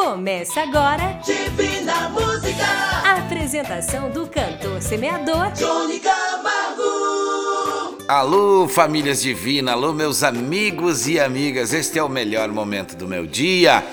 Começa 0.00 0.60
agora 0.60 1.20
Divina 1.24 2.08
Música 2.10 2.64
a 3.04 3.18
apresentação 3.18 4.08
do 4.08 4.28
cantor 4.28 4.80
semeador 4.80 5.50
Johnny 5.50 5.98
Camargo 5.98 6.84
Alô, 8.06 8.68
famílias 8.68 9.20
divinas, 9.20 9.74
alô, 9.74 9.92
meus 9.92 10.22
amigos 10.22 11.08
e 11.08 11.18
amigas. 11.18 11.72
Este 11.72 11.98
é 11.98 12.02
o 12.02 12.08
melhor 12.08 12.48
momento 12.48 12.94
do 12.94 13.08
meu 13.08 13.26
dia. 13.26 13.84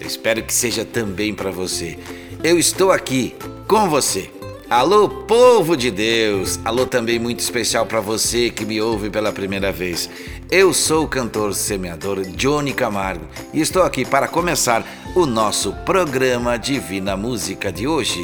Eu 0.00 0.06
espero 0.06 0.42
que 0.42 0.52
seja 0.52 0.84
também 0.84 1.32
para 1.32 1.52
você. 1.52 1.96
Eu 2.42 2.58
estou 2.58 2.90
aqui 2.90 3.36
com 3.68 3.88
você. 3.88 4.41
Alô, 4.72 5.06
povo 5.06 5.76
de 5.76 5.90
Deus. 5.90 6.58
Alô 6.64 6.86
também 6.86 7.18
muito 7.18 7.40
especial 7.40 7.84
para 7.84 8.00
você 8.00 8.48
que 8.48 8.64
me 8.64 8.80
ouve 8.80 9.10
pela 9.10 9.30
primeira 9.30 9.70
vez. 9.70 10.08
Eu 10.50 10.72
sou 10.72 11.04
o 11.04 11.08
cantor 11.08 11.52
semeador 11.52 12.22
Johnny 12.22 12.72
Camargo 12.72 13.26
e 13.52 13.60
estou 13.60 13.82
aqui 13.82 14.02
para 14.02 14.26
começar 14.26 14.82
o 15.14 15.26
nosso 15.26 15.74
programa 15.84 16.58
Divina 16.58 17.14
Música 17.18 17.70
de 17.70 17.86
hoje. 17.86 18.18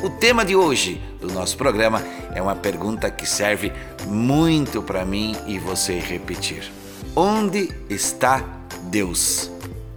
O 0.00 0.08
tema 0.08 0.44
de 0.44 0.54
hoje 0.54 1.02
do 1.20 1.26
nosso 1.32 1.56
programa 1.56 2.00
é 2.36 2.40
uma 2.40 2.54
pergunta 2.54 3.10
que 3.10 3.26
serve 3.26 3.72
muito 4.06 4.80
para 4.80 5.04
mim 5.04 5.34
e 5.48 5.58
você 5.58 5.98
repetir. 5.98 6.70
Onde 7.16 7.68
está 7.88 8.44
Deus? 8.84 9.50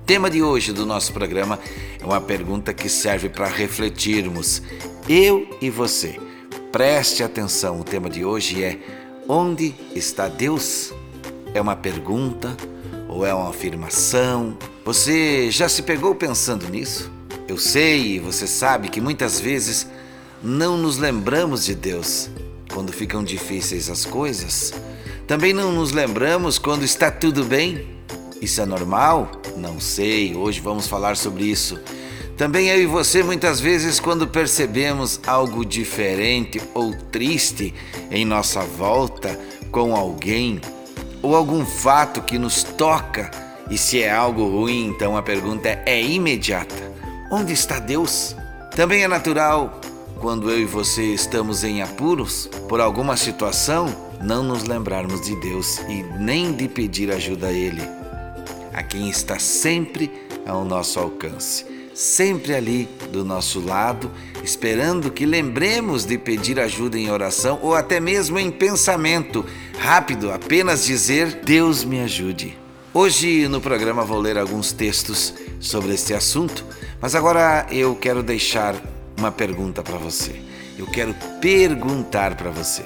Tema 0.08 0.30
de 0.30 0.41
hoje 0.41 0.73
do 0.73 0.86
nosso 0.86 1.14
programa 1.14 1.58
é 1.92 1.92
uma 2.03 2.21
pergunta 2.21 2.73
que 2.73 2.89
serve 2.89 3.30
para 3.30 3.48
refletirmos, 3.48 4.61
eu 5.07 5.48
e 5.61 5.70
você. 5.70 6.20
Preste 6.71 7.23
atenção, 7.23 7.80
o 7.80 7.84
tema 7.84 8.09
de 8.09 8.25
hoje 8.25 8.63
é: 8.63 8.80
Onde 9.27 9.75
está 9.95 10.27
Deus? 10.27 10.94
É 11.53 11.61
uma 11.61 11.75
pergunta 11.75 12.55
ou 13.08 13.25
é 13.25 13.34
uma 13.34 13.49
afirmação? 13.49 14.58
Você 14.84 15.52
já 15.52 15.70
se 15.70 15.84
pegou 15.84 16.16
pensando 16.16 16.67
nisso? 16.70 17.11
Eu 17.47 17.58
sei 17.58 18.16
e 18.16 18.20
você 18.20 18.47
sabe 18.47 18.89
que 18.89 18.99
muitas 18.99 19.39
vezes 19.39 19.88
não 20.41 20.78
nos 20.78 20.97
lembramos 20.97 21.66
de 21.66 21.75
Deus 21.75 22.30
quando 22.73 22.91
ficam 22.91 23.23
difíceis 23.23 23.89
as 23.89 24.03
coisas. 24.03 24.73
Também 25.28 25.53
não 25.53 25.72
nos 25.72 25.91
lembramos 25.91 26.58
quando 26.58 26.83
está 26.83 27.09
tudo 27.11 27.45
bem. 27.45 27.88
Isso 28.44 28.59
é 28.59 28.66
normal? 28.66 29.31
Não 29.55 29.80
sei, 29.80 30.36
hoje 30.36 30.59
vamos 30.59 30.86
falar 30.86 31.16
sobre 31.16 31.45
isso. 31.45 31.80
Também 32.36 32.67
eu 32.67 32.81
e 32.81 32.85
você, 32.85 33.23
muitas 33.23 33.61
vezes, 33.61 34.02
quando 34.02 34.27
percebemos 34.27 35.17
algo 35.25 35.63
diferente 35.63 36.61
ou 36.73 36.94
triste 36.94 37.73
em 38.11 38.25
nossa 38.25 38.59
volta 38.59 39.39
com 39.72 39.95
alguém, 39.95 40.59
ou 41.22 41.38
algum 41.38 41.66
fato 41.66 42.22
que 42.22 42.38
nos 42.38 42.63
toca, 42.63 43.31
e 43.72 43.77
se 43.77 44.02
é 44.02 44.11
algo 44.11 44.45
ruim, 44.45 44.88
então 44.88 45.16
a 45.16 45.23
pergunta 45.23 45.81
é 45.85 46.03
imediata: 46.03 46.91
onde 47.31 47.53
está 47.53 47.80
Deus? 47.80 48.35
Também 48.75 49.03
é 49.03 49.07
natural, 49.07 49.80
quando 50.19 50.52
eu 50.52 50.59
e 50.59 50.66
você 50.66 51.13
estamos 51.13 51.63
em 51.63 51.81
apuros 51.81 52.50
por 52.67 52.81
alguma 52.81 53.16
situação, 53.16 53.85
não 54.22 54.44
nos 54.44 54.66
lembrarmos 54.66 55.22
de 55.22 55.33
Deus 55.38 55.78
e 55.88 56.03
nem 56.19 56.52
de 56.52 56.67
pedir 56.67 57.09
ajuda 57.09 57.47
a 57.47 57.53
Ele, 57.53 58.03
a 58.73 58.83
quem 58.83 59.09
está 59.09 59.39
sempre 59.39 60.11
ao 60.45 60.66
nosso 60.66 60.99
alcance 60.99 61.73
sempre 61.93 62.55
ali 62.55 62.89
do 63.11 63.23
nosso 63.23 63.59
lado, 63.59 64.11
esperando 64.43 65.11
que 65.11 65.25
lembremos 65.25 66.05
de 66.05 66.17
pedir 66.17 66.59
ajuda 66.59 66.97
em 66.97 67.11
oração 67.11 67.59
ou 67.61 67.75
até 67.75 67.99
mesmo 67.99 68.39
em 68.39 68.51
pensamento. 68.51 69.45
Rápido, 69.77 70.31
apenas 70.31 70.85
dizer: 70.85 71.41
Deus 71.44 71.83
me 71.83 71.99
ajude. 72.01 72.57
Hoje 72.94 73.47
no 73.47 73.61
programa 73.61 74.03
vou 74.03 74.19
ler 74.19 74.38
alguns 74.38 74.71
textos 74.71 75.33
sobre 75.59 75.94
este 75.94 76.13
assunto, 76.13 76.66
mas 77.01 77.16
agora 77.16 77.66
eu 77.71 77.95
quero 77.95 78.21
deixar 78.21 78.75
uma 79.17 79.31
pergunta 79.31 79.81
para 79.81 79.97
você. 79.97 80.35
Eu 80.77 80.88
quero 80.88 81.16
perguntar 81.39 82.35
para 82.35 82.49
você. 82.49 82.83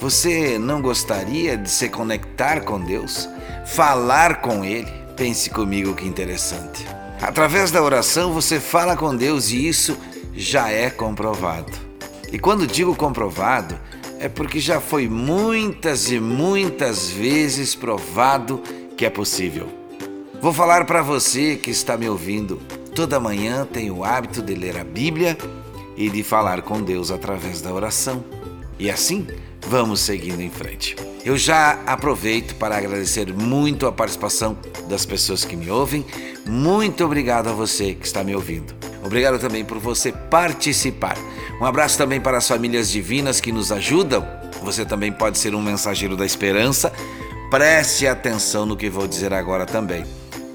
Você 0.00 0.58
não 0.58 0.80
gostaria 0.80 1.56
de 1.56 1.68
se 1.68 1.88
conectar 1.88 2.60
com 2.60 2.80
Deus? 2.80 3.28
Falar 3.66 4.40
com 4.40 4.64
Ele? 4.64 5.07
Pense 5.18 5.50
comigo 5.50 5.96
que 5.96 6.06
interessante. 6.06 6.86
Através 7.20 7.72
da 7.72 7.82
oração 7.82 8.32
você 8.32 8.60
fala 8.60 8.96
com 8.96 9.16
Deus 9.16 9.50
e 9.50 9.66
isso 9.66 9.98
já 10.32 10.70
é 10.70 10.88
comprovado. 10.88 11.72
E 12.32 12.38
quando 12.38 12.68
digo 12.68 12.94
comprovado, 12.94 13.76
é 14.20 14.28
porque 14.28 14.60
já 14.60 14.80
foi 14.80 15.08
muitas 15.08 16.08
e 16.12 16.20
muitas 16.20 17.10
vezes 17.10 17.74
provado 17.74 18.62
que 18.96 19.04
é 19.04 19.10
possível. 19.10 19.68
Vou 20.40 20.52
falar 20.52 20.86
para 20.86 21.02
você 21.02 21.56
que 21.56 21.70
está 21.70 21.96
me 21.96 22.08
ouvindo. 22.08 22.62
Toda 22.94 23.18
manhã 23.18 23.66
tenho 23.66 23.96
o 23.96 24.04
hábito 24.04 24.40
de 24.40 24.54
ler 24.54 24.78
a 24.78 24.84
Bíblia 24.84 25.36
e 25.96 26.08
de 26.08 26.22
falar 26.22 26.62
com 26.62 26.80
Deus 26.80 27.10
através 27.10 27.60
da 27.60 27.74
oração. 27.74 28.24
E 28.78 28.88
assim, 28.88 29.26
vamos 29.68 30.00
seguindo 30.00 30.40
em 30.40 30.50
frente. 30.50 30.96
Eu 31.24 31.36
já 31.36 31.82
aproveito 31.86 32.54
para 32.54 32.76
agradecer 32.76 33.32
muito 33.34 33.86
a 33.86 33.92
participação 33.92 34.56
das 34.88 35.04
pessoas 35.04 35.44
que 35.44 35.54
me 35.54 35.70
ouvem. 35.70 36.04
Muito 36.46 37.04
obrigado 37.04 37.48
a 37.48 37.52
você 37.52 37.94
que 37.94 38.06
está 38.06 38.24
me 38.24 38.34
ouvindo. 38.34 38.74
Obrigado 39.04 39.38
também 39.38 39.64
por 39.64 39.78
você 39.78 40.10
participar. 40.10 41.16
Um 41.60 41.66
abraço 41.66 41.98
também 41.98 42.18
para 42.18 42.38
as 42.38 42.48
famílias 42.48 42.90
divinas 42.90 43.40
que 43.40 43.52
nos 43.52 43.70
ajudam. 43.70 44.26
Você 44.62 44.86
também 44.86 45.12
pode 45.12 45.36
ser 45.36 45.54
um 45.54 45.60
mensageiro 45.60 46.16
da 46.16 46.24
esperança. 46.24 46.90
Preste 47.50 48.06
atenção 48.06 48.64
no 48.64 48.76
que 48.76 48.88
vou 48.88 49.06
dizer 49.06 49.34
agora 49.34 49.66
também. 49.66 50.04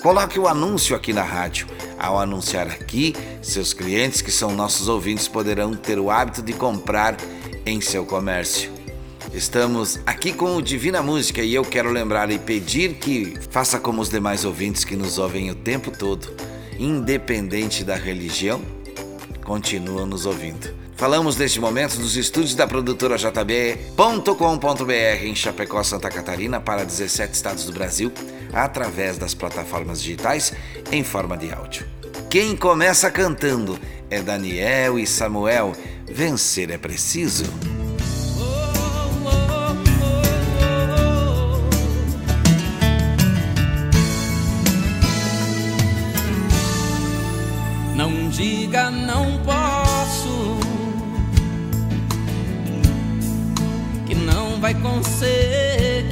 Coloque 0.01 0.39
o 0.39 0.47
anúncio 0.47 0.95
aqui 0.95 1.13
na 1.13 1.23
rádio. 1.23 1.67
Ao 1.99 2.19
anunciar 2.19 2.67
aqui, 2.67 3.15
seus 3.41 3.73
clientes, 3.73 4.21
que 4.21 4.31
são 4.31 4.51
nossos 4.51 4.87
ouvintes, 4.87 5.27
poderão 5.27 5.75
ter 5.75 5.99
o 5.99 6.09
hábito 6.09 6.41
de 6.41 6.51
comprar 6.51 7.15
em 7.65 7.79
seu 7.79 8.05
comércio. 8.05 8.82
Estamos 9.33 9.99
aqui 10.05 10.31
com 10.31 10.55
o 10.55 10.61
Divina 10.61 11.01
Música 11.01 11.41
e 11.41 11.55
eu 11.55 11.63
quero 11.63 11.89
lembrar 11.89 12.29
e 12.29 12.37
pedir 12.37 12.93
que 12.93 13.33
faça 13.49 13.79
como 13.79 13.99
os 13.99 14.07
demais 14.07 14.45
ouvintes 14.45 14.85
que 14.85 14.95
nos 14.95 15.17
ouvem 15.17 15.49
o 15.49 15.55
tempo 15.55 15.89
todo, 15.89 16.31
independente 16.77 17.83
da 17.83 17.95
religião, 17.95 18.61
continuam 19.43 20.05
nos 20.05 20.27
ouvindo. 20.27 20.75
Falamos 20.95 21.35
neste 21.35 21.59
momento 21.59 21.97
dos 21.97 22.15
estúdios 22.15 22.53
da 22.53 22.67
produtora 22.67 23.17
JB.com.br 23.17 24.93
em 25.23 25.35
Chapecó, 25.35 25.81
Santa 25.81 26.11
Catarina, 26.11 26.61
para 26.61 26.83
17 26.83 27.33
estados 27.33 27.65
do 27.65 27.73
Brasil, 27.73 28.11
através 28.53 29.17
das 29.17 29.33
plataformas 29.33 29.99
digitais 29.99 30.53
em 30.91 31.03
forma 31.03 31.35
de 31.35 31.51
áudio. 31.51 31.87
Quem 32.29 32.55
começa 32.55 33.09
cantando 33.09 33.79
é 34.11 34.21
Daniel 34.21 34.99
e 34.99 35.07
Samuel. 35.07 35.73
Vencer 36.05 36.69
é 36.69 36.77
preciso. 36.77 37.45
Diga 48.73 48.89
não 48.89 49.37
posso, 49.45 50.57
que 54.07 54.15
não 54.15 54.59
vai 54.59 54.73
conseguir, 54.73 56.09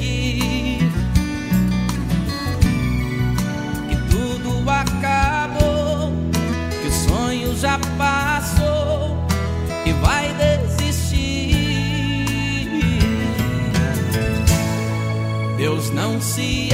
que 3.89 3.95
tudo 4.11 4.69
acabou, 4.69 6.13
que 6.83 6.87
o 6.87 6.91
sonho 6.91 7.57
já 7.57 7.79
passou 7.97 9.17
e 9.83 9.93
vai 9.93 10.31
desistir. 10.35 11.09
Deus 15.57 15.89
não 15.89 16.21
se 16.21 16.70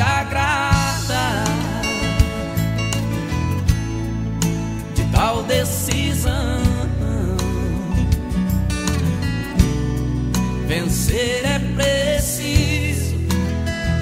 É 11.20 11.60
preciso, 11.76 13.18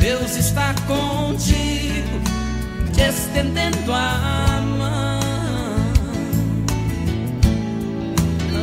Deus 0.02 0.36
está 0.36 0.76
contigo, 0.86 2.20
te 2.94 3.04
estendendo 3.04 3.94
a 3.94 4.62
mão. 4.78 5.20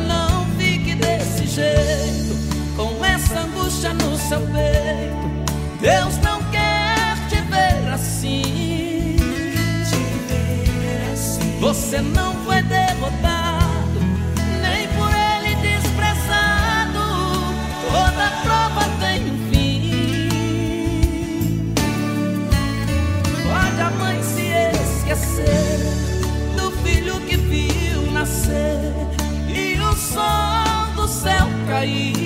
Não 0.07 0.45
fique 0.55 0.93
desse 0.93 1.47
jeito, 1.47 2.35
com 2.75 3.03
essa 3.03 3.39
angústia 3.39 3.91
no 3.95 4.15
seu 4.17 4.41
peito. 4.41 5.33
Deus 5.81 6.17
não 6.19 6.39
quer 6.51 7.17
te 7.29 7.41
ver 7.49 7.91
assim. 7.91 9.17
Você 11.59 12.01
não 12.01 12.35
foi 12.45 12.61
derrotado, 12.61 13.32
cair. 31.67 32.23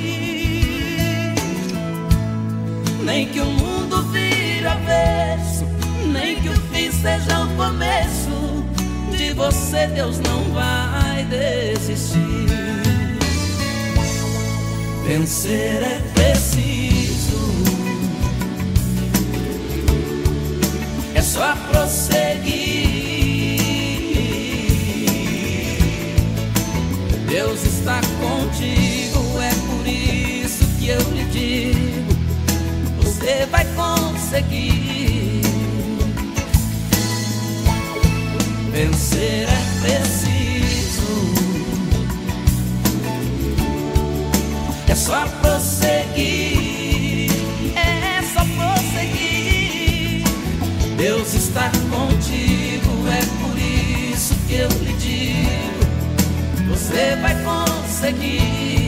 Nem 3.04 3.28
que 3.28 3.40
o 3.40 3.46
mundo 3.46 4.04
vire 4.12 4.66
avesso, 4.66 5.66
nem 6.12 6.42
que 6.42 6.50
o 6.50 6.54
fim 6.72 6.92
seja 6.92 7.42
o 7.44 7.56
começo. 7.56 8.66
De 9.12 9.34
você, 9.34 9.88
Deus 9.88 10.20
não 10.20 10.44
vai 10.54 11.26
desistir. 11.26 12.18
Vencer 15.08 15.82
é 15.84 16.02
preciso, 16.14 17.40
é 21.16 21.22
só 21.22 21.56
prosseguir. 21.72 22.97
Deus 27.38 27.62
está 27.66 28.02
contigo, 28.20 29.40
é 29.40 29.54
por 29.68 29.88
isso 29.88 30.66
que 30.80 30.88
eu 30.88 31.00
lhe 31.12 31.24
digo: 31.26 32.12
você 33.00 33.46
vai 33.52 33.64
conseguir. 33.76 35.44
Vencer 38.72 39.48
é 39.48 39.62
preciso, 39.84 41.36
é 44.90 44.96
só 44.96 45.28
prosseguir, 45.40 47.30
é 47.76 48.24
só 48.34 48.44
prosseguir. 48.58 50.24
Deus 50.98 51.36
está 51.36 51.70
contigo, 51.70 51.87
você 56.98 57.16
vai 57.18 57.36
conseguir. 57.44 58.87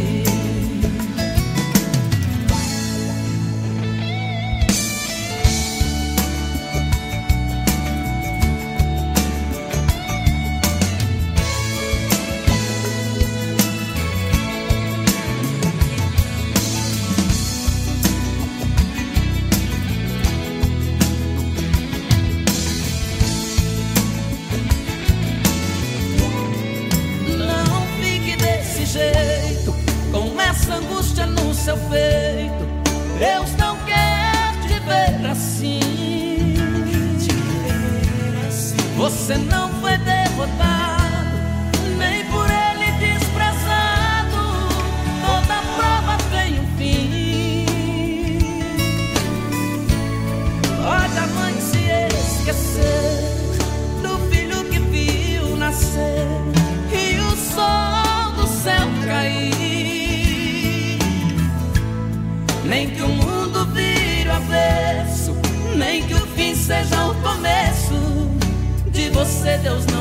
De 69.50 69.58
Deus 69.64 69.84
não 69.88 69.99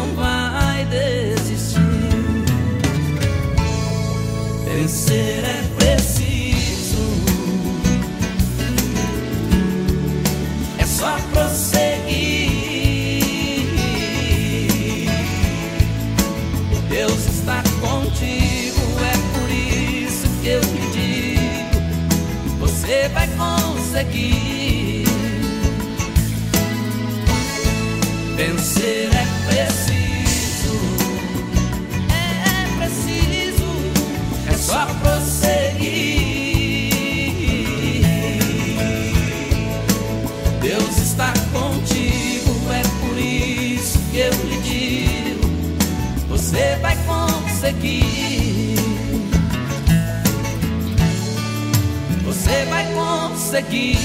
conseguir. 53.49 53.97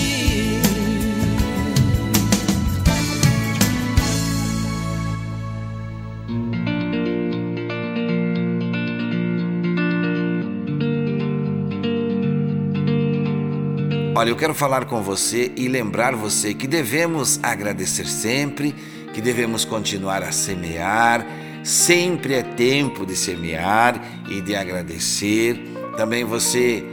Olha, 14.15 14.29
eu 14.29 14.35
quero 14.37 14.53
falar 14.53 14.85
com 14.85 15.01
você 15.01 15.51
e 15.57 15.67
lembrar 15.67 16.15
você 16.15 16.53
que 16.53 16.65
devemos 16.65 17.39
agradecer 17.43 18.05
sempre, 18.05 18.73
que 19.13 19.19
devemos 19.19 19.65
continuar 19.65 20.23
a 20.23 20.31
semear. 20.31 21.25
Sempre 21.63 22.35
é 22.35 22.43
tempo 22.43 23.05
de 23.05 23.15
semear 23.15 24.01
e 24.29 24.39
de 24.39 24.55
agradecer. 24.55 25.57
Também 25.97 26.23
você 26.23 26.83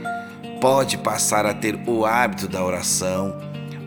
pode 0.61 0.97
passar 0.99 1.45
a 1.47 1.55
ter 1.55 1.79
o 1.87 2.05
hábito 2.05 2.47
da 2.47 2.63
oração, 2.63 3.35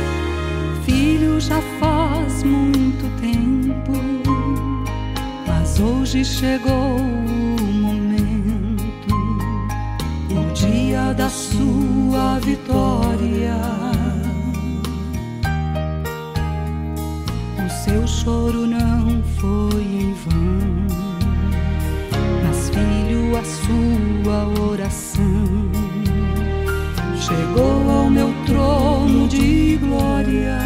Filho, 0.84 1.39
já 1.39 1.62
faz 1.80 2.42
muito 2.42 3.06
tempo, 3.22 3.92
mas 5.46 5.80
hoje 5.80 6.25
chegou 6.25 7.26
no 10.38 10.53
dia 10.53 11.13
da 11.13 11.29
sua 11.29 12.39
vitória. 12.39 13.58
O 17.65 17.70
seu 17.84 18.08
choro 18.08 18.67
não 18.67 19.24
foi 19.39 19.82
em 19.82 20.13
vão, 20.13 20.88
mas 22.44 22.70
filho, 22.70 23.36
a 23.36 23.44
sua 23.44 24.39
oração 24.72 25.72
chegou 27.20 27.89
ao 27.89 28.10
meu 28.10 28.32
trono 28.46 29.27
de 29.27 29.77
glória. 29.77 30.60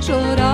Chorar 0.00 0.49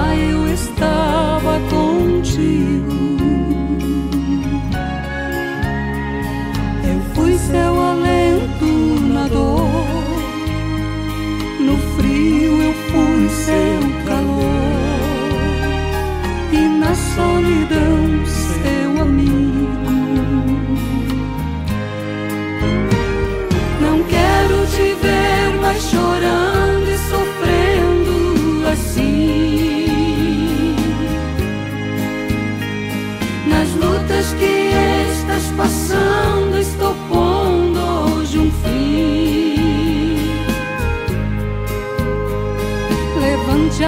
Mas 0.00 0.29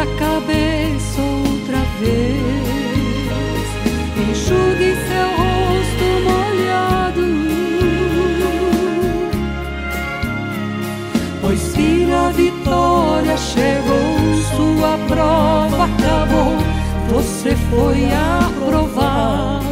a 0.02 0.06
cabeça 0.16 1.23
outra 1.23 1.78
vez, 2.00 2.42
enxugue 4.30 4.97
seu 5.06 5.28
rosto 5.38 6.06
molhado, 6.28 7.26
pois 11.40 11.75
filha 11.76 12.30
vitória 12.30 13.37
chegou, 13.37 14.16
sua 14.56 14.99
prova 15.06 15.85
acabou, 15.85 16.56
você 17.11 17.54
foi 17.71 18.11
aprovado. 18.12 19.71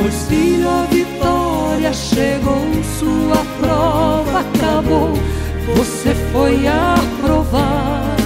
Pois 0.00 0.28
filho, 0.28 0.68
a 0.68 0.82
vitória 0.84 1.92
chegou, 1.92 2.62
sua 2.98 3.44
prova 3.60 4.40
acabou, 4.40 5.12
você 5.74 6.14
foi 6.32 6.66
aprovado. 6.66 8.18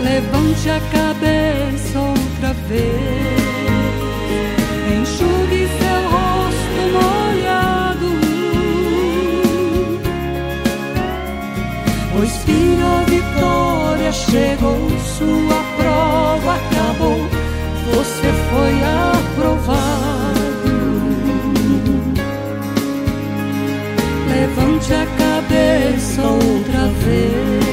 Levante 0.00 0.70
a 0.70 0.80
cabeça 0.92 1.98
outra 1.98 2.54
vez. 2.68 3.50
Enxugue 5.00 5.68
seu 5.78 6.00
rosto 6.14 6.80
molhado. 6.96 8.10
Pois 12.12 12.36
filho, 12.44 12.86
a 12.86 13.02
vitória 13.04 14.12
chegou, 14.12 14.90
sua 15.16 15.60
prova 15.76 16.54
acabou, 16.54 16.69
foi 18.60 18.76
aprovado. 18.82 20.70
Levante 24.28 24.92
a 24.92 25.06
cabeça 25.16 26.22
outra 26.22 26.86
vez. 27.02 27.70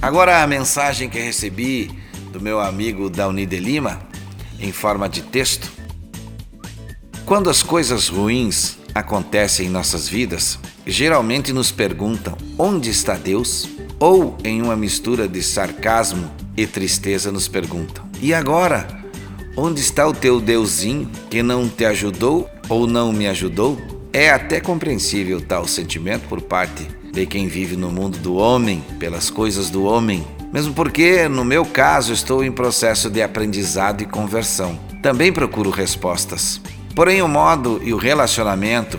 Agora 0.00 0.42
a 0.42 0.46
mensagem 0.46 1.08
que 1.08 1.18
recebi 1.18 1.90
do 2.30 2.40
meu 2.40 2.60
amigo 2.60 3.10
Dauni 3.10 3.44
de 3.44 3.58
Lima, 3.58 4.00
em 4.60 4.70
forma 4.70 5.08
de 5.08 5.22
texto. 5.22 5.68
Quando 7.24 7.50
as 7.50 7.62
coisas 7.62 8.08
ruins 8.08 8.83
acontecem 8.94 9.66
em 9.66 9.70
nossas 9.70 10.08
vidas, 10.08 10.58
geralmente 10.86 11.52
nos 11.52 11.70
perguntam: 11.70 12.36
onde 12.58 12.90
está 12.90 13.14
Deus? 13.14 13.68
Ou, 13.98 14.36
em 14.44 14.60
uma 14.60 14.76
mistura 14.76 15.26
de 15.26 15.42
sarcasmo 15.42 16.30
e 16.56 16.66
tristeza, 16.66 17.32
nos 17.32 17.48
perguntam: 17.48 18.04
e 18.20 18.32
agora? 18.32 19.02
Onde 19.56 19.80
está 19.80 20.06
o 20.06 20.12
teu 20.12 20.40
Deusinho 20.40 21.08
que 21.30 21.40
não 21.40 21.68
te 21.68 21.84
ajudou 21.84 22.50
ou 22.68 22.88
não 22.88 23.12
me 23.12 23.28
ajudou? 23.28 23.80
É 24.12 24.30
até 24.30 24.60
compreensível 24.60 25.40
tal 25.40 25.68
sentimento 25.68 26.26
por 26.28 26.40
parte 26.40 26.84
de 27.12 27.24
quem 27.24 27.46
vive 27.46 27.76
no 27.76 27.90
mundo 27.92 28.18
do 28.18 28.34
homem, 28.34 28.84
pelas 28.98 29.30
coisas 29.30 29.70
do 29.70 29.84
homem, 29.84 30.26
Mesmo 30.54 30.72
porque, 30.72 31.28
no 31.28 31.44
meu 31.44 31.66
caso, 31.66 32.12
estou 32.12 32.44
em 32.44 32.52
processo 32.52 33.10
de 33.10 33.20
aprendizado 33.20 34.02
e 34.02 34.06
conversão. 34.06 34.78
Também 35.02 35.32
procuro 35.32 35.68
respostas. 35.68 36.60
Porém, 36.94 37.22
o 37.22 37.28
modo 37.28 37.80
e 37.82 37.92
o 37.92 37.96
relacionamento 37.96 38.98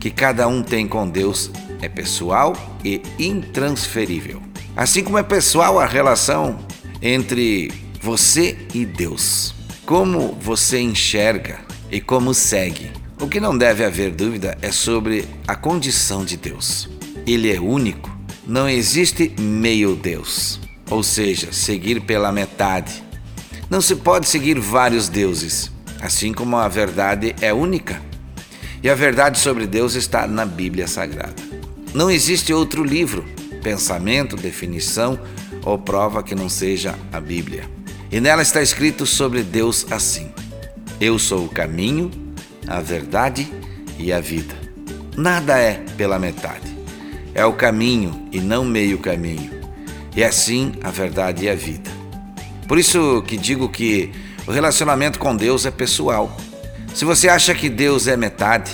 que 0.00 0.10
cada 0.10 0.46
um 0.48 0.62
tem 0.62 0.86
com 0.86 1.08
Deus 1.08 1.50
é 1.80 1.88
pessoal 1.88 2.54
e 2.84 3.00
intransferível. 3.18 4.42
Assim 4.76 5.02
como 5.02 5.18
é 5.18 5.22
pessoal 5.22 5.78
a 5.78 5.86
relação 5.86 6.58
entre 7.00 7.72
você 8.00 8.58
e 8.74 8.84
Deus. 8.84 9.54
Como 9.84 10.36
você 10.40 10.80
enxerga 10.80 11.60
e 11.90 12.00
como 12.00 12.34
segue. 12.34 12.90
O 13.20 13.28
que 13.28 13.40
não 13.40 13.56
deve 13.56 13.84
haver 13.84 14.10
dúvida 14.10 14.58
é 14.60 14.70
sobre 14.70 15.26
a 15.46 15.54
condição 15.54 16.24
de 16.24 16.36
Deus. 16.36 16.88
Ele 17.26 17.52
é 17.52 17.58
único, 17.58 18.14
não 18.46 18.68
existe 18.68 19.34
meio 19.40 19.96
Deus, 19.96 20.60
ou 20.90 21.02
seja, 21.02 21.52
seguir 21.52 22.00
pela 22.02 22.30
metade. 22.30 23.02
Não 23.70 23.80
se 23.80 23.96
pode 23.96 24.28
seguir 24.28 24.60
vários 24.60 25.08
deuses, 25.08 25.72
assim 26.00 26.32
como 26.32 26.56
a 26.56 26.68
verdade 26.68 27.34
é 27.40 27.52
única. 27.52 28.00
E 28.82 28.90
a 28.90 28.94
verdade 28.94 29.38
sobre 29.38 29.66
Deus 29.66 29.94
está 29.94 30.26
na 30.26 30.44
Bíblia 30.44 30.86
Sagrada. 30.86 31.42
Não 31.94 32.10
existe 32.10 32.52
outro 32.52 32.84
livro, 32.84 33.24
pensamento, 33.62 34.36
definição 34.36 35.18
ou 35.64 35.78
prova 35.78 36.22
que 36.22 36.34
não 36.34 36.48
seja 36.48 36.94
a 37.12 37.20
Bíblia. 37.20 37.64
E 38.10 38.20
nela 38.20 38.42
está 38.42 38.62
escrito 38.62 39.04
sobre 39.04 39.42
Deus 39.42 39.86
assim: 39.90 40.30
Eu 41.00 41.18
sou 41.18 41.46
o 41.46 41.48
caminho, 41.48 42.10
a 42.66 42.80
verdade 42.80 43.50
e 43.98 44.12
a 44.12 44.20
vida. 44.20 44.54
Nada 45.16 45.58
é 45.58 45.82
pela 45.96 46.18
metade. 46.18 46.76
É 47.34 47.44
o 47.44 47.54
caminho 47.54 48.28
e 48.30 48.40
não 48.40 48.64
meio 48.64 48.98
caminho. 48.98 49.50
E 50.14 50.22
assim 50.22 50.72
a 50.82 50.90
verdade 50.90 51.44
e 51.44 51.48
a 51.48 51.54
vida. 51.54 51.90
Por 52.68 52.78
isso 52.78 53.22
que 53.26 53.36
digo 53.36 53.68
que 53.68 54.12
o 54.46 54.52
relacionamento 54.52 55.18
com 55.18 55.34
Deus 55.36 55.66
é 55.66 55.70
pessoal. 55.70 56.36
Se 56.94 57.04
você 57.04 57.28
acha 57.28 57.54
que 57.54 57.68
Deus 57.68 58.06
é 58.06 58.16
metade, 58.16 58.72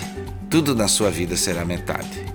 tudo 0.50 0.74
na 0.74 0.88
sua 0.88 1.10
vida 1.10 1.36
será 1.36 1.64
metade 1.64 2.32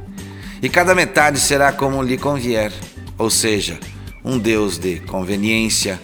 e 0.62 0.70
cada 0.70 0.96
metade 0.96 1.40
será 1.40 1.72
como 1.72 2.02
lhe 2.02 2.18
convier, 2.18 2.72
ou 3.18 3.30
seja, 3.30 3.80
um 4.24 4.38
Deus 4.38 4.78
de 4.78 5.00
conveniência. 5.02 6.00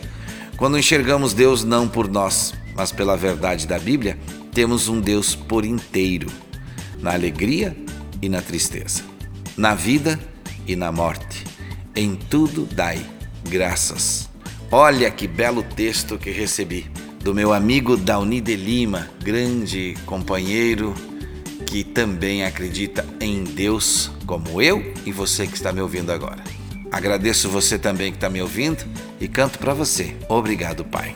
Quando 0.57 0.77
enxergamos 0.77 1.33
Deus 1.33 1.63
não 1.63 1.87
por 1.87 2.07
nós, 2.07 2.53
mas 2.75 2.91
pela 2.91 3.17
verdade 3.17 3.67
da 3.67 3.79
Bíblia, 3.79 4.17
temos 4.51 4.87
um 4.87 4.99
Deus 4.99 5.35
por 5.35 5.65
inteiro, 5.65 6.27
na 6.99 7.13
alegria 7.13 7.75
e 8.21 8.29
na 8.29 8.41
tristeza, 8.41 9.03
na 9.57 9.73
vida 9.73 10.19
e 10.67 10.75
na 10.75 10.91
morte. 10.91 11.43
Em 11.95 12.15
tudo 12.15 12.67
dai 12.71 13.03
graças. 13.49 14.29
Olha 14.71 15.09
que 15.11 15.27
belo 15.27 15.63
texto 15.63 16.17
que 16.17 16.31
recebi 16.31 16.89
do 17.23 17.33
meu 17.33 17.53
amigo 17.53 17.95
Dauni 17.95 18.41
de 18.41 18.55
Lima, 18.55 19.09
grande 19.23 19.95
companheiro 20.05 20.93
que 21.65 21.83
também 21.83 22.43
acredita 22.43 23.05
em 23.19 23.45
Deus, 23.45 24.11
como 24.25 24.61
eu 24.61 24.93
e 25.05 25.11
você 25.11 25.47
que 25.47 25.55
está 25.55 25.71
me 25.71 25.81
ouvindo 25.81 26.11
agora. 26.11 26.43
Agradeço 26.91 27.49
você 27.49 27.79
também 27.79 28.11
que 28.11 28.17
está 28.17 28.29
me 28.29 28.41
ouvindo 28.41 28.83
e 29.19 29.27
canto 29.27 29.57
para 29.57 29.73
você. 29.73 30.15
Obrigado, 30.27 30.83
Pai. 30.83 31.15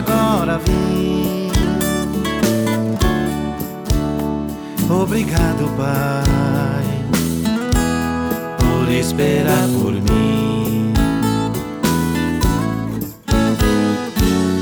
agora 0.00 0.58
vim. 0.64 1.50
Obrigado, 4.88 5.68
Pai, 5.76 6.84
por 8.58 8.92
esperar 8.92 9.68
por 9.80 9.92
mim. 9.92 10.92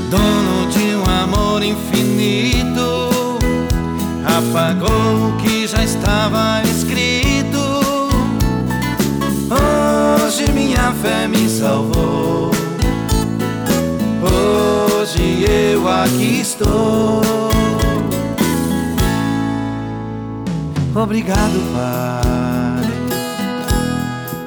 Dono 0.09 0.69
de 0.69 0.95
um 0.95 1.05
amor 1.23 1.63
infinito, 1.63 3.09
apagou 4.25 5.29
o 5.29 5.37
que 5.37 5.67
já 5.67 5.83
estava 5.83 6.61
escrito. 6.63 7.59
Hoje 9.49 10.51
minha 10.51 10.91
fé 11.01 11.27
me 11.27 11.49
salvou. 11.49 12.51
Hoje 15.11 15.43
eu 15.71 15.87
aqui 15.87 16.39
estou. 16.39 17.21
Obrigado, 20.93 21.59
Pai, 21.73 22.83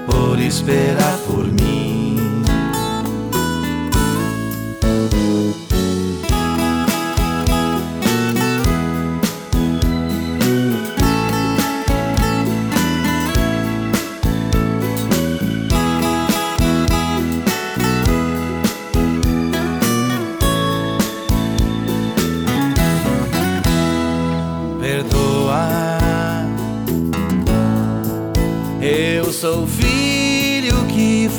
por 0.06 0.38
esperar 0.38 1.18
por 1.26 1.46
mim. 1.46 1.91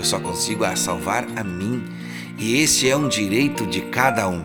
Eu 0.03 0.07
só 0.07 0.19
consigo 0.19 0.65
salvar 0.75 1.25
a 1.37 1.45
mim. 1.45 1.81
E 2.37 2.57
esse 2.57 2.89
é 2.89 2.97
um 2.97 3.07
direito 3.07 3.65
de 3.65 3.79
cada 3.79 4.27
um. 4.27 4.43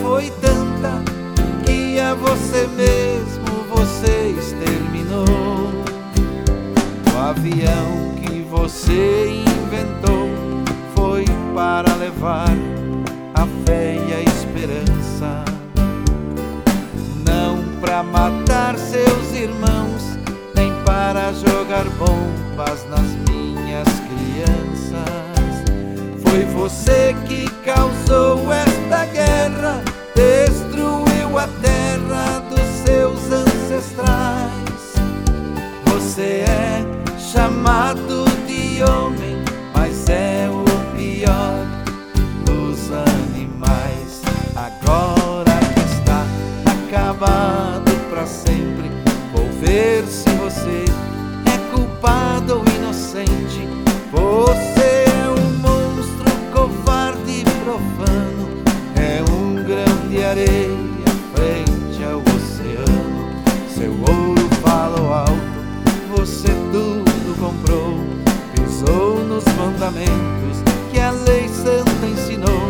foi 0.00 0.30
tanta 0.40 1.02
que 1.64 2.00
a 2.00 2.14
você 2.14 2.66
mesmo 2.68 3.64
você 3.68 4.34
exterminou. 4.38 5.26
O 7.14 7.18
avião 7.18 8.14
que 8.22 8.42
você 8.42 9.28
inventou 9.28 10.28
foi 10.94 11.24
para 11.54 11.94
levar 11.96 12.56
a 13.34 13.46
fé 13.66 13.96
e 13.96 14.14
a 14.14 14.20
esperança, 14.20 15.44
não 17.26 17.64
para 17.80 18.02
matar 18.02 18.78
seus 18.78 19.32
irmãos, 19.34 20.18
nem 20.54 20.72
para 20.84 21.32
jogar 21.32 21.84
bombas 21.98 22.86
nas 22.88 23.14
minhas 23.28 23.88
crianças. 24.08 25.02
Foi 26.22 26.44
você 26.54 27.14
que 27.26 27.48
causou 27.64 28.52
esta 28.52 28.71
guerra, 29.42 29.82
destruiu 30.14 31.38
a 31.38 31.48
terra 31.60 32.40
dos 32.48 32.60
seus 32.84 33.32
ancestrais. 33.32 34.94
Você 35.86 36.44
é 36.46 36.84
chamado 37.18 38.24
de 38.46 38.82
homem, 38.84 39.42
mas 39.74 40.08
é 40.08 40.41
mandamentos 69.82 70.62
que 70.92 71.00
a 71.00 71.10
lei 71.10 71.48
santa 71.48 72.06
ensinou. 72.06 72.62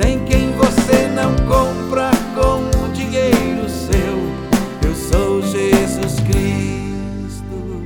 Tem 0.00 0.24
quem 0.24 0.52
você 0.52 1.06
não 1.08 1.34
compra 1.46 2.10
com 2.34 2.84
o 2.84 2.92
dinheiro 2.92 3.68
seu. 3.68 4.88
Eu 4.88 4.94
sou 4.94 5.42
Jesus 5.42 6.20
Cristo, 6.20 7.84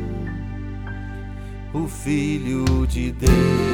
o 1.75 1.89
Filho 1.89 2.87
de 2.87 3.11
Deus. 3.11 3.72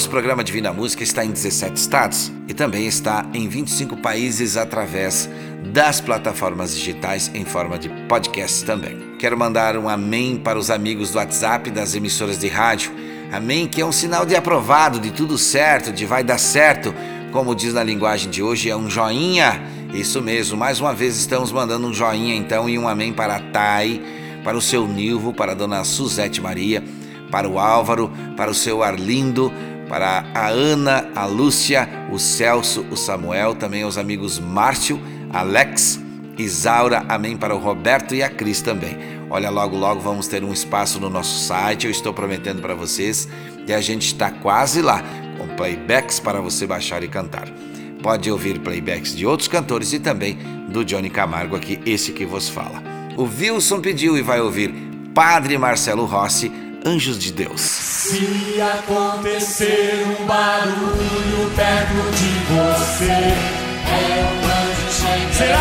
Nosso 0.00 0.08
programa 0.08 0.42
Divina 0.42 0.72
Música 0.72 1.02
está 1.02 1.22
em 1.22 1.30
17 1.30 1.76
estados 1.76 2.32
e 2.48 2.54
também 2.54 2.86
está 2.86 3.26
em 3.34 3.46
25 3.46 3.98
países 3.98 4.56
através 4.56 5.28
das 5.74 6.00
plataformas 6.00 6.74
digitais 6.74 7.30
em 7.34 7.44
forma 7.44 7.78
de 7.78 7.90
podcast 8.08 8.64
também. 8.64 8.96
Quero 9.18 9.36
mandar 9.36 9.76
um 9.76 9.90
amém 9.90 10.38
para 10.38 10.58
os 10.58 10.70
amigos 10.70 11.10
do 11.10 11.18
WhatsApp 11.18 11.70
das 11.70 11.94
emissoras 11.94 12.38
de 12.38 12.48
rádio. 12.48 12.90
Amém, 13.30 13.66
que 13.66 13.82
é 13.82 13.84
um 13.84 13.92
sinal 13.92 14.24
de 14.24 14.34
aprovado, 14.34 14.98
de 14.98 15.10
tudo 15.10 15.36
certo, 15.36 15.92
de 15.92 16.06
vai 16.06 16.24
dar 16.24 16.38
certo. 16.38 16.94
Como 17.30 17.54
diz 17.54 17.74
na 17.74 17.84
linguagem 17.84 18.30
de 18.30 18.42
hoje, 18.42 18.70
é 18.70 18.76
um 18.76 18.88
joinha. 18.88 19.62
Isso 19.92 20.22
mesmo, 20.22 20.56
mais 20.56 20.80
uma 20.80 20.94
vez 20.94 21.18
estamos 21.18 21.52
mandando 21.52 21.86
um 21.86 21.92
joinha 21.92 22.34
então 22.34 22.70
e 22.70 22.78
um 22.78 22.88
amém 22.88 23.12
para 23.12 23.36
a 23.36 23.40
Thay, 23.40 24.02
para 24.42 24.56
o 24.56 24.62
seu 24.62 24.88
Nilvo, 24.88 25.34
para 25.34 25.52
a 25.52 25.54
dona 25.54 25.84
Suzete 25.84 26.40
Maria, 26.40 26.82
para 27.30 27.46
o 27.46 27.58
Álvaro, 27.58 28.10
para 28.34 28.50
o 28.50 28.54
seu 28.54 28.82
Arlindo, 28.82 29.52
para 29.90 30.24
a 30.32 30.46
Ana, 30.46 31.10
a 31.16 31.26
Lúcia, 31.26 31.88
o 32.12 32.18
Celso, 32.18 32.86
o 32.92 32.96
Samuel, 32.96 33.56
também 33.56 33.84
os 33.84 33.98
amigos 33.98 34.38
Márcio, 34.38 35.00
Alex, 35.32 36.00
Isaura, 36.38 37.04
amém 37.08 37.36
para 37.36 37.56
o 37.56 37.58
Roberto 37.58 38.14
e 38.14 38.22
a 38.22 38.30
Cris 38.30 38.62
também. 38.62 38.96
Olha, 39.28 39.50
logo 39.50 39.76
logo 39.76 40.00
vamos 40.00 40.28
ter 40.28 40.44
um 40.44 40.52
espaço 40.52 41.00
no 41.00 41.10
nosso 41.10 41.44
site, 41.44 41.86
eu 41.86 41.90
estou 41.90 42.14
prometendo 42.14 42.62
para 42.62 42.72
vocês, 42.72 43.28
e 43.66 43.72
a 43.72 43.80
gente 43.80 44.06
está 44.06 44.30
quase 44.30 44.80
lá, 44.80 45.02
com 45.36 45.48
playbacks 45.56 46.20
para 46.20 46.40
você 46.40 46.68
baixar 46.68 47.02
e 47.02 47.08
cantar. 47.08 47.48
Pode 48.00 48.30
ouvir 48.30 48.60
playbacks 48.60 49.14
de 49.14 49.26
outros 49.26 49.48
cantores 49.48 49.92
e 49.92 49.98
também 49.98 50.38
do 50.68 50.84
Johnny 50.84 51.10
Camargo 51.10 51.56
aqui, 51.56 51.80
esse 51.84 52.12
que 52.12 52.24
vos 52.24 52.48
fala. 52.48 52.80
O 53.16 53.24
Wilson 53.24 53.80
pediu 53.80 54.16
e 54.16 54.22
vai 54.22 54.40
ouvir 54.40 54.72
Padre 55.12 55.58
Marcelo 55.58 56.04
Rossi, 56.04 56.69
Anjos 56.84 57.18
de 57.18 57.32
Deus. 57.32 57.60
Se 57.60 58.58
acontecer 58.60 60.04
um 60.18 60.24
barulho 60.26 61.50
perto 61.54 62.10
de 62.16 62.30
você, 62.48 63.12
é 63.12 64.24
um 64.24 64.38
anjo 64.46 64.88
chegando 64.90 65.34
Será? 65.34 65.60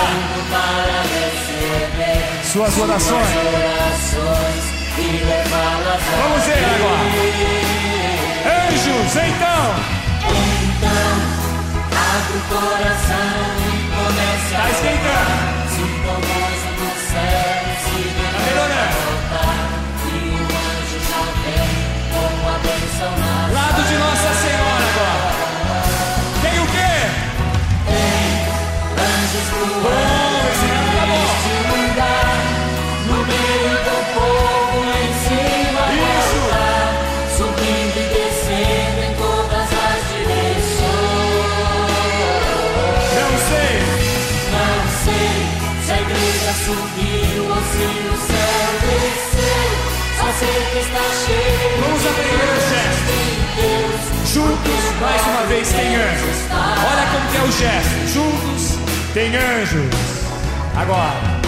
para 0.49 1.01
receber 1.01 2.23
Suas 2.51 2.77
orações. 2.77 3.27
orações 3.27 4.63
e 4.97 4.99
levá-las 5.25 6.01
a 6.01 6.15
Vamos 6.21 6.43
ver 6.45 6.63
agora. 6.75 7.03
Anjos, 8.69 9.15
então. 9.15 9.62
Abre 11.91 12.38
o 12.38 12.41
coração 12.47 13.39
e 13.60 13.69
comece 13.91 14.55
Tá 14.55 14.63
a 14.63 14.71
esquentando. 14.71 15.36
Sinta 15.75 16.12
o 16.12 16.21
do 16.77 16.89
céu 17.12 17.59
Vamos 51.82 52.06
aprender 52.06 52.50
o 52.50 52.60
gesto. 52.70 53.13
Juntos, 54.34 54.84
mais 55.02 55.22
uma 55.28 55.44
vez, 55.48 55.68
tem 55.70 55.96
anjos. 55.96 56.38
Olha 56.52 57.06
como 57.12 57.26
é 57.36 57.42
o 57.48 57.52
gesto. 57.52 58.08
Juntos, 58.13 58.78
tem 59.13 59.36
anjos. 59.36 59.89
Agora. 60.76 61.39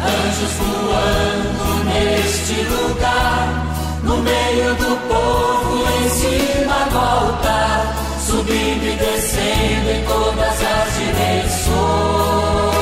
Anjos 0.00 0.52
voando 0.58 1.84
neste 1.84 2.62
lugar. 2.62 3.66
No 4.02 4.16
meio 4.18 4.74
do 4.74 4.96
povo, 5.08 5.86
em 6.00 6.08
cima 6.10 6.86
do 6.90 6.98
altar. 6.98 7.94
Subindo 8.24 8.84
e 8.84 8.96
descendo 8.96 9.90
em 9.90 10.04
todas 10.04 10.62
as 10.62 10.94
direções. 10.98 12.81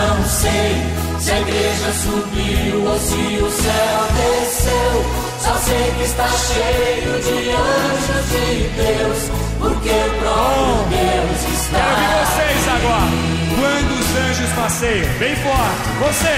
Não 0.00 0.24
sei 0.24 0.72
se 1.18 1.30
a 1.30 1.40
igreja 1.40 1.92
subiu 1.92 2.84
ou 2.86 2.98
se 2.98 3.38
o 3.42 3.50
céu 3.50 4.00
desceu. 4.16 5.04
Só 5.40 5.54
sei 5.56 5.92
que 5.96 6.02
está 6.04 6.26
cheio 6.28 7.20
de 7.20 7.50
anjos 7.50 8.24
de 8.30 8.68
Deus, 8.76 9.30
porque 9.58 9.88
o 9.90 10.10
próprio 10.20 10.88
Deus 10.88 11.40
está. 11.54 11.78
Quero 11.78 11.90
ouvir 11.90 12.10
vocês 12.24 12.68
agora. 12.68 13.10
Quando 13.58 13.92
os 14.00 14.08
anjos 14.16 14.50
passeiam, 14.56 15.10
bem 15.18 15.36
forte. 15.36 15.86
Você. 16.00 16.36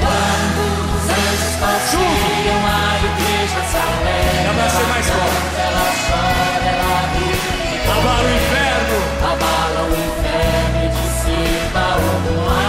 Quando 0.00 0.60
os 0.96 1.04
anjos 1.10 1.54
passeiam, 1.60 2.60
a 2.64 2.96
igreja 3.10 3.60
se 3.70 3.76
alegra. 3.76 4.40
Dá 4.46 4.52
pra 4.54 4.68
ser 4.70 4.86
mais 4.86 5.06
forte. 5.06 5.40
Ela 5.66 5.86
chora, 6.06 6.68
ela 6.72 7.00
ri, 7.12 7.30
Abala 7.90 8.22
o 8.22 8.36
inferno. 8.36 8.98
abala 9.22 9.82
o 9.84 9.92
inferno 9.92 10.78
e 10.84 10.88
dissipa 10.88 11.84
o 11.96 12.46
mar. 12.46 12.65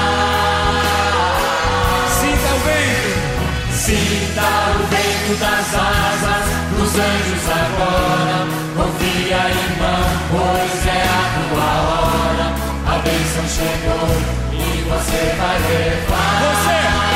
Sinta 3.88 4.42
o 4.76 4.86
vento 4.88 5.40
das 5.40 5.74
asas 5.74 6.46
dos 6.78 6.94
anjos 7.00 7.50
agora. 7.50 8.46
Confia, 8.76 9.38
irmão, 9.48 10.04
pois 10.30 10.86
é 10.88 11.04
a 11.04 11.24
tua 11.48 11.72
hora. 11.88 12.48
A 12.86 13.00
bênção 13.00 13.48
chegou 13.48 14.10
e 14.52 14.82
você 14.82 15.36
vai 15.38 15.58
levar. 15.60 16.42
Você. 16.42 17.07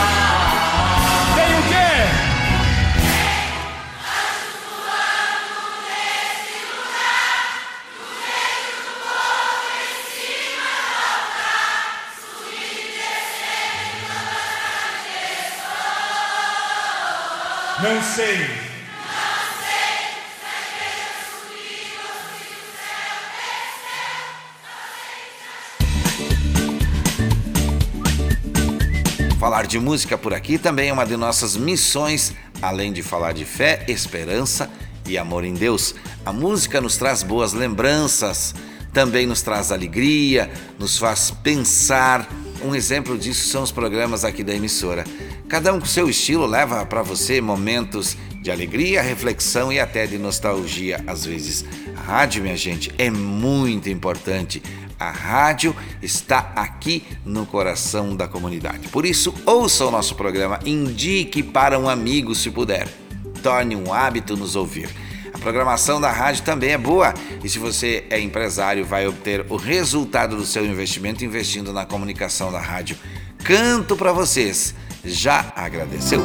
Não 17.83 17.99
sei. 18.03 18.37
Falar 29.39 29.65
de 29.65 29.79
música 29.79 30.15
por 30.15 30.31
aqui 30.31 30.59
também 30.59 30.89
é 30.89 30.93
uma 30.93 31.05
de 31.05 31.17
nossas 31.17 31.57
missões, 31.57 32.33
além 32.61 32.93
de 32.93 33.01
falar 33.01 33.33
de 33.33 33.45
fé, 33.45 33.83
esperança 33.87 34.69
e 35.07 35.17
amor 35.17 35.43
em 35.43 35.55
Deus. 35.55 35.95
A 36.23 36.31
música 36.31 36.79
nos 36.79 36.97
traz 36.97 37.23
boas 37.23 37.51
lembranças, 37.51 38.53
também 38.93 39.25
nos 39.25 39.41
traz 39.41 39.71
alegria, 39.71 40.51
nos 40.77 40.99
faz 40.99 41.31
pensar. 41.31 42.29
Um 42.63 42.75
exemplo 42.75 43.17
disso 43.17 43.47
são 43.47 43.63
os 43.63 43.71
programas 43.71 44.23
aqui 44.23 44.43
da 44.43 44.53
emissora. 44.53 45.03
Cada 45.51 45.73
um 45.73 45.81
com 45.81 45.85
seu 45.85 46.09
estilo 46.09 46.45
leva 46.45 46.85
para 46.85 47.01
você 47.01 47.41
momentos 47.41 48.15
de 48.41 48.49
alegria, 48.49 49.01
reflexão 49.01 49.69
e 49.69 49.81
até 49.81 50.07
de 50.07 50.17
nostalgia 50.17 51.03
às 51.05 51.25
vezes. 51.25 51.65
A 51.93 51.99
rádio, 51.99 52.41
minha 52.41 52.55
gente, 52.55 52.89
é 52.97 53.11
muito 53.11 53.89
importante. 53.89 54.63
A 54.97 55.11
rádio 55.11 55.75
está 56.01 56.53
aqui 56.55 57.03
no 57.25 57.45
coração 57.45 58.15
da 58.15 58.29
comunidade. 58.29 58.87
Por 58.87 59.05
isso, 59.05 59.33
ouça 59.45 59.85
o 59.85 59.91
nosso 59.91 60.15
programa, 60.15 60.57
indique 60.65 61.43
para 61.43 61.77
um 61.77 61.89
amigo 61.89 62.33
se 62.33 62.49
puder. 62.49 62.87
Torne 63.43 63.75
um 63.75 63.93
hábito 63.93 64.37
nos 64.37 64.55
ouvir. 64.55 64.89
A 65.33 65.37
programação 65.37 65.99
da 65.99 66.13
rádio 66.13 66.45
também 66.45 66.69
é 66.69 66.77
boa 66.77 67.13
e 67.43 67.49
se 67.49 67.59
você 67.59 68.05
é 68.09 68.21
empresário, 68.21 68.85
vai 68.85 69.05
obter 69.05 69.45
o 69.49 69.57
resultado 69.57 70.37
do 70.37 70.45
seu 70.45 70.65
investimento 70.65 71.25
investindo 71.25 71.73
na 71.73 71.85
comunicação 71.85 72.53
da 72.53 72.59
rádio. 72.61 72.95
Canto 73.43 73.97
para 73.97 74.13
vocês. 74.13 74.73
Já 75.03 75.51
agradeceu? 75.55 76.21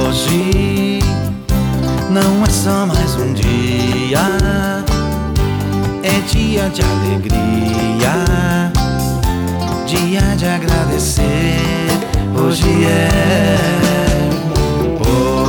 Hoje 0.00 0.98
não 2.10 2.44
é 2.44 2.50
só 2.50 2.86
mais 2.86 3.14
um 3.14 3.34
dia, 3.34 4.18
é 6.02 6.20
dia 6.28 6.68
de 6.70 6.82
alegria, 6.82 8.72
dia 9.86 10.20
de 10.36 10.44
agradecer. 10.44 11.60
Hoje 12.34 12.84
é, 12.84 13.56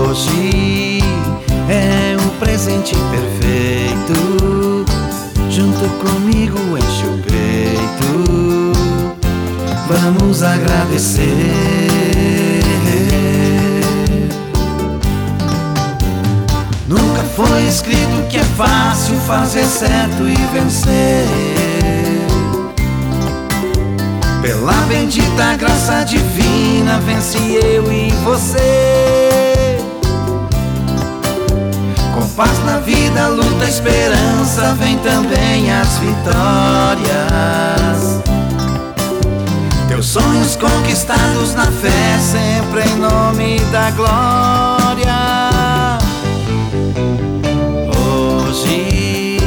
hoje 0.07 0.99
é 1.67 2.15
o 2.15 2.29
presente 2.39 2.95
perfeito. 3.09 4.85
Junto 5.49 5.89
comigo 5.97 6.59
enche 6.77 7.05
o 7.07 7.17
peito. 7.23 8.58
Vamos 9.89 10.43
agradecer. 10.43 11.23
Nunca 16.87 17.23
foi 17.35 17.63
escrito 17.63 18.27
que 18.29 18.37
é 18.37 18.43
fácil 18.55 19.15
fazer 19.21 19.65
certo 19.65 20.29
e 20.29 20.35
vencer. 20.53 21.25
Pela 24.43 24.73
bendita 24.87 25.55
graça 25.55 26.03
divina, 26.03 26.99
vence 26.99 27.39
eu 27.39 27.91
e 27.91 28.11
você. 28.23 29.79
Com 32.13 32.27
paz 32.35 32.63
na 32.63 32.77
vida, 32.77 33.27
luta, 33.27 33.65
esperança, 33.65 34.75
vem 34.75 34.99
também 34.99 35.73
as 35.73 35.97
vitórias. 35.97 37.69
Sonhos 40.49 40.55
conquistados 40.55 41.53
na 41.53 41.65
fé, 41.65 42.17
sempre 42.19 42.81
em 42.81 42.95
nome 42.95 43.59
da 43.71 43.91
glória. 43.91 45.19
Hoje 48.47 49.37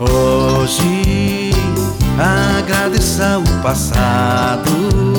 Hoje 0.00 1.52
agradeça 2.18 3.38
o 3.38 3.62
passado 3.62 5.13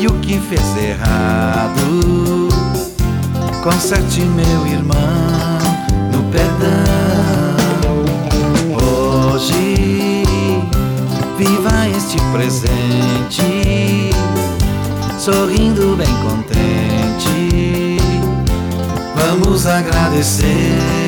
e 0.00 0.06
o 0.06 0.12
que 0.20 0.38
fez 0.38 0.76
errado. 0.76 2.48
Conserte 3.62 4.20
meu 4.20 4.66
irmão 4.66 5.58
no 6.12 6.22
perdão. 6.30 6.78
Hoje 9.32 10.22
viva 11.36 11.88
este 11.96 12.16
presente, 12.32 14.10
sorrindo 15.18 15.96
bem 15.96 16.14
contente. 16.22 17.98
Vamos 19.16 19.66
agradecer. 19.66 21.07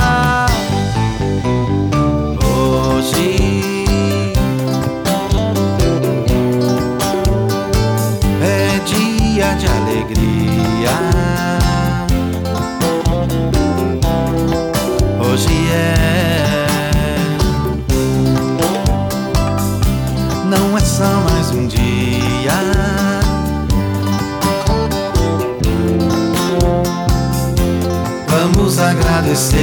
Agradecer. 29.21 29.57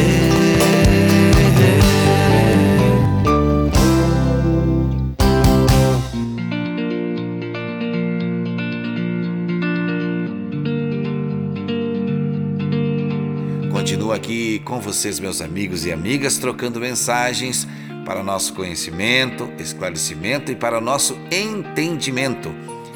Continuo 13.73 14.13
aqui 14.13 14.61
com 14.61 14.81
vocês, 14.81 15.19
meus 15.19 15.41
amigos 15.41 15.85
e 15.85 15.93
amigas, 15.93 16.39
trocando 16.39 16.79
mensagens 16.79 17.67
para 18.05 18.23
nosso 18.23 18.55
conhecimento, 18.55 19.51
esclarecimento 19.59 20.53
e 20.53 20.57
para 20.57 20.81
nosso 20.81 21.19
entendimento. 21.31 22.55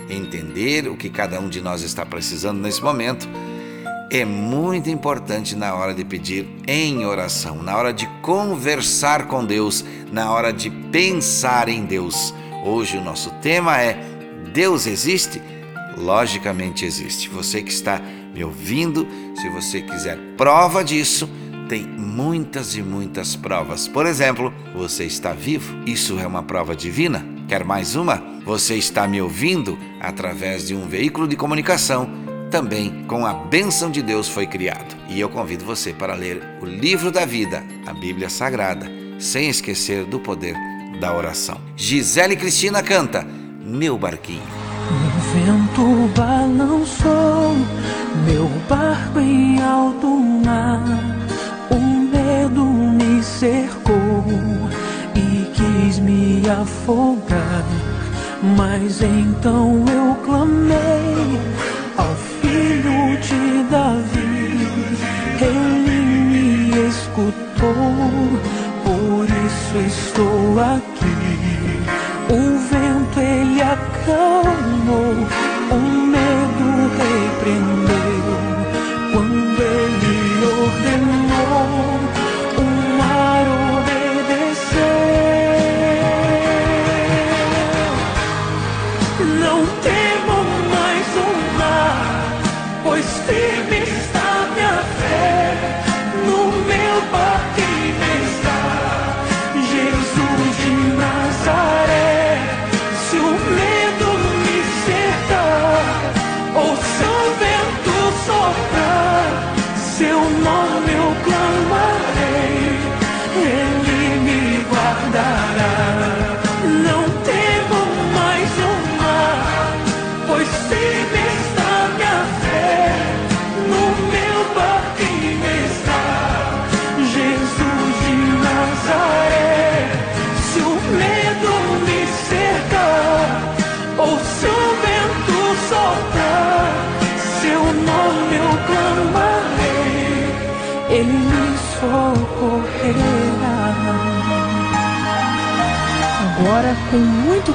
Entender 0.09 0.89
o 0.89 0.97
que 0.97 1.09
cada 1.09 1.41
um 1.41 1.49
de 1.49 1.61
nós 1.61 1.83
está 1.83 2.05
precisando 2.05 2.61
nesse 2.61 2.83
momento 2.83 3.29
é 4.13 4.27
muito 4.27 4.91
importante 4.91 5.57
na 5.57 5.75
hora 5.75 5.95
de 5.95 6.05
pedir 6.05 6.47
em 6.69 7.07
oração, 7.07 7.63
na 7.63 7.75
hora 7.75 7.95
de 7.95 8.07
conversar 8.21 9.27
com 9.27 9.43
Deus, 9.43 9.83
na 10.13 10.31
hora 10.31 10.53
de 10.53 10.69
pensar 10.69 11.67
em 11.67 11.87
Deus. 11.87 12.35
Hoje 12.63 12.99
o 12.99 13.03
nosso 13.03 13.31
tema 13.41 13.81
é 13.81 13.99
Deus 14.53 14.87
existe? 14.87 15.41
Logicamente 15.97 16.85
existe. 16.85 17.31
Você 17.31 17.63
que 17.63 17.73
está 17.73 18.03
me 18.35 18.45
ouvindo, 18.45 19.09
se 19.35 19.49
você 19.49 19.81
quiser 19.81 20.19
prova 20.37 20.85
disso, 20.85 21.27
tem 21.67 21.83
muitas 21.83 22.77
e 22.77 22.83
muitas 22.83 23.35
provas. 23.35 23.89
Por 23.89 24.05
exemplo, 24.05 24.53
você 24.75 25.05
está 25.05 25.33
vivo. 25.33 25.75
Isso 25.87 26.19
é 26.19 26.27
uma 26.27 26.43
prova 26.43 26.77
divina. 26.77 27.25
Quer 27.49 27.65
mais 27.65 27.97
uma? 27.97 28.23
Você 28.45 28.75
está 28.75 29.09
me 29.09 29.23
ouvindo 29.23 29.79
através 29.99 30.67
de 30.67 30.75
um 30.75 30.87
veículo 30.87 31.27
de 31.27 31.35
comunicação. 31.35 32.22
Também 32.53 33.07
com 33.09 33.25
a 33.25 33.33
bênção 33.33 33.91
de 33.91 34.03
Deus 34.03 34.29
foi 34.29 34.47
criado. 34.47 34.95
E 35.09 35.19
eu 35.19 35.31
convido 35.31 35.65
você 35.65 35.91
para 35.91 36.15
ler 36.15 36.43
o 36.61 36.67
livro 36.67 37.11
da 37.11 37.25
vida, 37.25 37.65
a 37.87 37.95
Bíblia 37.95 38.29
Sagrada, 38.29 38.87
sem 39.19 39.49
esquecer 39.49 40.05
do 40.05 40.21
poder 40.21 40.55
da 41.01 41.17
oração. 41.17 41.59
Gisele 41.75 42.37
Cristina 42.37 42.83
canta 42.83 43.27
Meu 43.65 43.97
Barquinho. 43.97 44.43
O 44.91 45.21
vento 45.35 46.13
balançou 46.15 47.57
meu 48.27 48.47
barco 48.69 49.19
em 49.19 49.59
alto 49.63 50.09
mar. 50.45 50.85
O 51.71 51.81
medo 51.81 52.67
me 52.67 53.23
cercou 53.23 54.27
e 55.15 55.47
quis 55.55 55.99
me 55.99 56.43
afogar. 56.51 57.65
Mas 58.43 59.01
então 59.01 59.85
eu 59.89 60.15
clamei 60.17 61.72
Davi. 63.73 64.33
Ele 65.41 65.97
me 66.29 66.89
escutou, 66.89 67.73
por 68.85 69.25
isso 69.25 69.79
estou 69.87 70.61
aqui. 70.61 71.17
O 72.29 72.41
vento 72.69 73.19
ele 73.19 73.63
acalmou, 73.63 74.52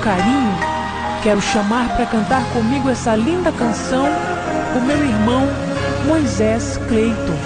carinho, 0.07 0.57
quero 1.21 1.41
chamar 1.41 1.93
para 1.97 2.05
cantar 2.05 2.41
comigo 2.53 2.89
essa 2.89 3.13
linda 3.13 3.51
canção 3.51 4.05
o 4.73 4.81
meu 4.81 5.03
irmão 5.03 5.45
Moisés 6.05 6.79
Cleiton. 6.87 7.37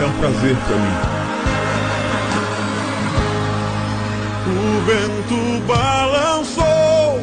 É 0.00 0.06
um 0.06 0.12
prazer 0.20 0.56
para 0.56 0.76
mim. 0.76 0.96
O 4.46 4.80
vento 4.86 5.66
balançou 5.66 7.20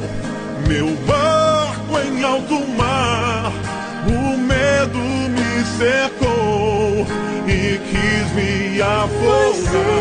meu 0.68 0.96
barco 1.08 2.00
em 2.00 2.24
alto 2.24 2.60
mar. 2.78 3.52
O 4.06 4.38
medo 4.38 5.00
me 5.00 5.66
cercou 5.80 7.08
e 7.48 7.80
quis 7.90 8.32
me 8.36 8.82
afogar. 8.84 10.01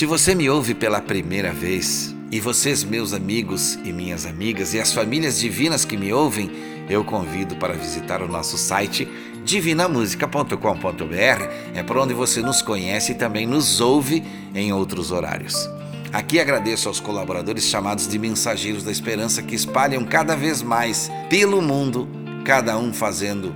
Se 0.00 0.06
você 0.06 0.34
me 0.34 0.48
ouve 0.48 0.74
pela 0.74 0.98
primeira 0.98 1.52
vez, 1.52 2.14
e 2.32 2.40
vocês, 2.40 2.82
meus 2.82 3.12
amigos 3.12 3.78
e 3.84 3.92
minhas 3.92 4.24
amigas, 4.24 4.72
e 4.72 4.80
as 4.80 4.94
famílias 4.94 5.38
divinas 5.38 5.84
que 5.84 5.94
me 5.94 6.10
ouvem, 6.10 6.50
eu 6.90 7.04
convido 7.04 7.56
para 7.56 7.72
visitar 7.72 8.20
o 8.20 8.28
nosso 8.28 8.58
site 8.58 9.08
divinamusica.com.br. 9.44 11.44
É 11.74 11.82
por 11.82 11.96
onde 11.96 12.12
você 12.12 12.42
nos 12.42 12.60
conhece 12.60 13.12
e 13.12 13.14
também 13.14 13.46
nos 13.46 13.80
ouve 13.80 14.22
em 14.54 14.72
outros 14.72 15.12
horários. 15.12 15.70
Aqui 16.12 16.40
agradeço 16.40 16.88
aos 16.88 16.98
colaboradores 16.98 17.64
chamados 17.64 18.08
de 18.08 18.18
Mensageiros 18.18 18.82
da 18.82 18.90
Esperança 18.90 19.40
que 19.40 19.54
espalham 19.54 20.04
cada 20.04 20.34
vez 20.34 20.60
mais 20.60 21.10
pelo 21.30 21.62
mundo, 21.62 22.08
cada 22.44 22.76
um 22.76 22.92
fazendo 22.92 23.54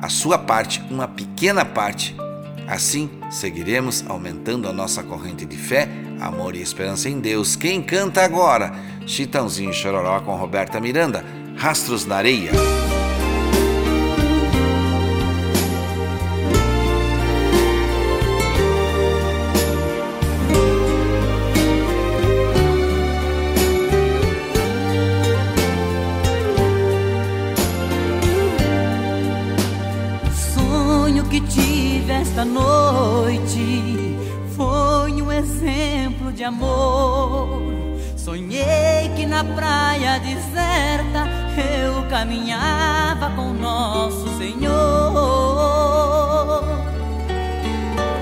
a 0.00 0.08
sua 0.08 0.38
parte, 0.38 0.80
uma 0.90 1.08
pequena 1.08 1.64
parte 1.64 2.14
Assim, 2.68 3.08
seguiremos 3.30 4.04
aumentando 4.06 4.68
a 4.68 4.72
nossa 4.74 5.02
corrente 5.02 5.46
de 5.46 5.56
fé, 5.56 5.88
amor 6.20 6.54
e 6.54 6.60
esperança 6.60 7.08
em 7.08 7.18
Deus. 7.18 7.56
Quem 7.56 7.80
canta 7.80 8.22
agora? 8.22 8.70
Chitãozinho 9.06 9.72
Chororó 9.72 10.20
com 10.20 10.36
Roberta 10.36 10.78
Miranda, 10.78 11.24
Rastros 11.58 12.06
na 12.06 12.16
Areia. 12.16 12.52
sonho 30.54 31.24
que 31.24 31.40
tive 31.40 32.12
esta 32.12 32.44
noite 32.44 34.16
foi 34.56 35.20
um 35.20 35.32
exemplo 35.32 36.32
de 36.32 36.44
amor. 36.44 37.62
Sonhei 38.16 39.10
que 39.16 39.26
na 39.26 39.42
praia 39.42 40.20
deserta 40.20 41.17
eu 41.58 42.04
caminhava 42.08 43.30
com 43.30 43.52
nosso 43.52 44.28
Senhor. 44.38 44.72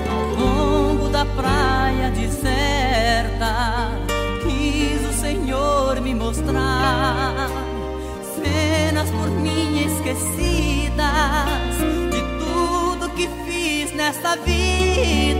Ao 0.09 0.25
longo 0.35 1.09
da 1.09 1.25
praia 1.25 2.09
deserta, 2.11 3.91
quis 4.41 5.07
o 5.09 5.13
Senhor 5.21 6.01
me 6.01 6.13
mostrar 6.13 7.49
cenas 8.35 9.09
por 9.11 9.29
mim 9.29 9.85
esquecidas 9.85 10.97
de 12.11 12.21
tudo 12.43 13.09
que 13.15 13.27
fiz 13.45 13.93
nesta 13.95 14.35
vida. 14.37 15.36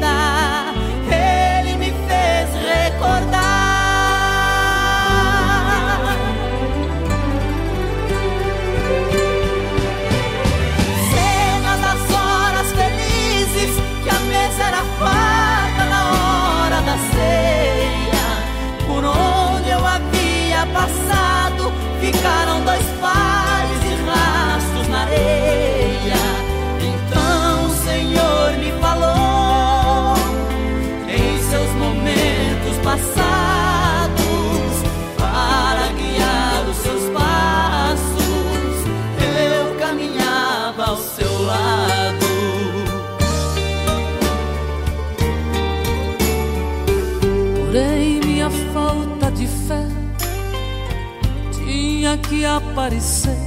Aparecer 52.48 53.38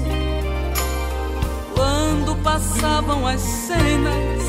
quando 1.75 2.37
passavam 2.43 3.27
as 3.27 3.41
cenas 3.41 4.43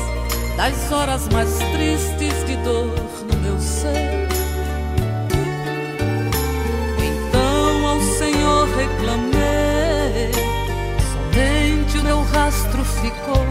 das 0.56 0.92
horas 0.92 1.28
mais 1.28 1.48
tristes 1.72 2.46
de 2.46 2.56
dor 2.58 2.94
no 3.30 3.38
meu 3.40 3.58
ser. 3.58 4.28
Então 6.98 7.86
ao 7.88 8.00
Senhor 8.00 8.68
reclamei, 8.76 10.30
somente 11.12 11.98
o 11.98 12.02
meu 12.04 12.22
rastro 12.22 12.84
ficou. 12.84 13.46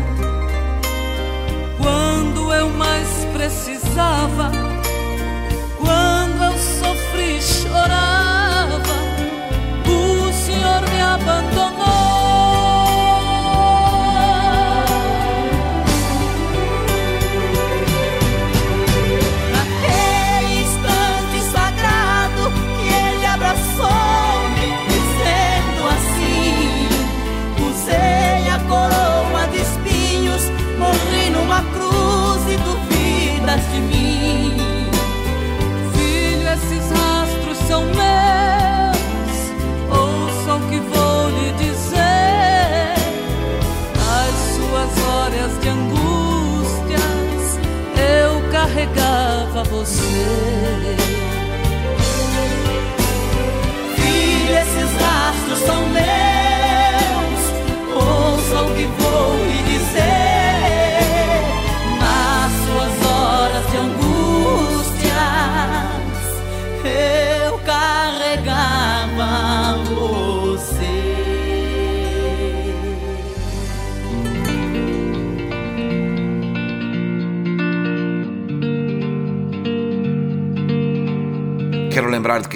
Quando 1.82 2.54
eu 2.54 2.70
mais 2.70 3.08
precisava, 3.34 4.52
quando 5.80 6.43
eu 6.43 6.58
sofri, 6.58 7.41
chorava, 7.41 8.20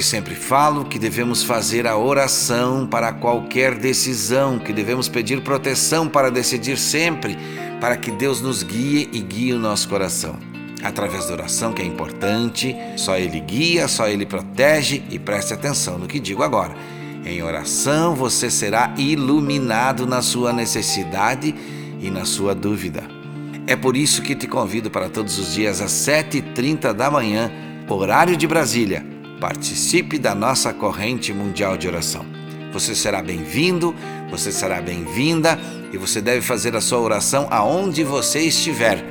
sempre 0.06 0.36
falo, 0.36 0.86
que 0.86 1.00
devemos 1.00 1.44
fazer 1.44 1.88
a 1.88 1.98
oração 1.98 2.88
para 2.88 3.12
qualquer 3.12 3.76
decisão, 3.76 4.60
que 4.60 4.72
devemos 4.72 5.10
pedir 5.10 5.42
proteção 5.42 6.08
para 6.08 6.30
decidir 6.30 6.78
sempre, 6.78 7.38
para 7.82 7.98
que 7.98 8.12
Deus 8.12 8.42
nos 8.42 8.64
guie 8.64 9.10
e 9.12 9.20
guie 9.20 9.54
o 9.54 9.60
nosso 9.60 9.90
coração 9.90 10.38
através 10.84 11.26
da 11.26 11.34
oração, 11.34 11.74
que 11.74 11.82
é 11.82 11.86
importante. 11.86 12.76
Só 12.96 13.18
Ele 13.18 13.40
guia, 13.40 13.88
só 13.88 14.08
Ele 14.08 14.26
protege 14.26 15.04
e 15.10 15.18
preste 15.18 15.54
atenção 15.54 15.98
no 15.98 16.08
que 16.08 16.20
digo 16.20 16.44
agora. 16.44 16.76
Em 17.26 17.42
oração 17.42 18.14
você 18.14 18.52
será 18.52 18.94
iluminado 18.98 20.06
na 20.06 20.22
sua 20.22 20.54
necessidade 20.54 21.56
e 22.00 22.12
na 22.12 22.24
sua 22.24 22.54
dúvida. 22.54 23.04
É 23.66 23.76
por 23.76 23.98
isso 23.98 24.22
que 24.22 24.36
te 24.36 24.48
convido 24.48 24.92
para 24.92 25.10
todos 25.10 25.40
os 25.40 25.54
dias 25.56 25.82
às 25.82 25.92
7h30 25.92 26.94
da 26.94 27.10
manhã, 27.10 27.52
horário 27.90 28.38
de 28.38 28.46
Brasília. 28.46 29.15
Participe 29.46 30.18
da 30.18 30.34
nossa 30.34 30.74
corrente 30.74 31.32
mundial 31.32 31.78
de 31.78 31.88
oração. 31.88 32.26
Você 32.74 32.96
será 32.96 33.22
bem-vindo, 33.22 33.94
você 34.28 34.52
será 34.52 34.82
bem-vinda 34.82 35.60
e 35.94 36.00
você 36.00 36.20
deve 36.20 36.42
fazer 36.42 36.76
a 36.76 36.82
sua 36.82 36.98
oração 36.98 37.48
aonde 37.52 38.04
você 38.04 38.40
estiver. 38.40 39.06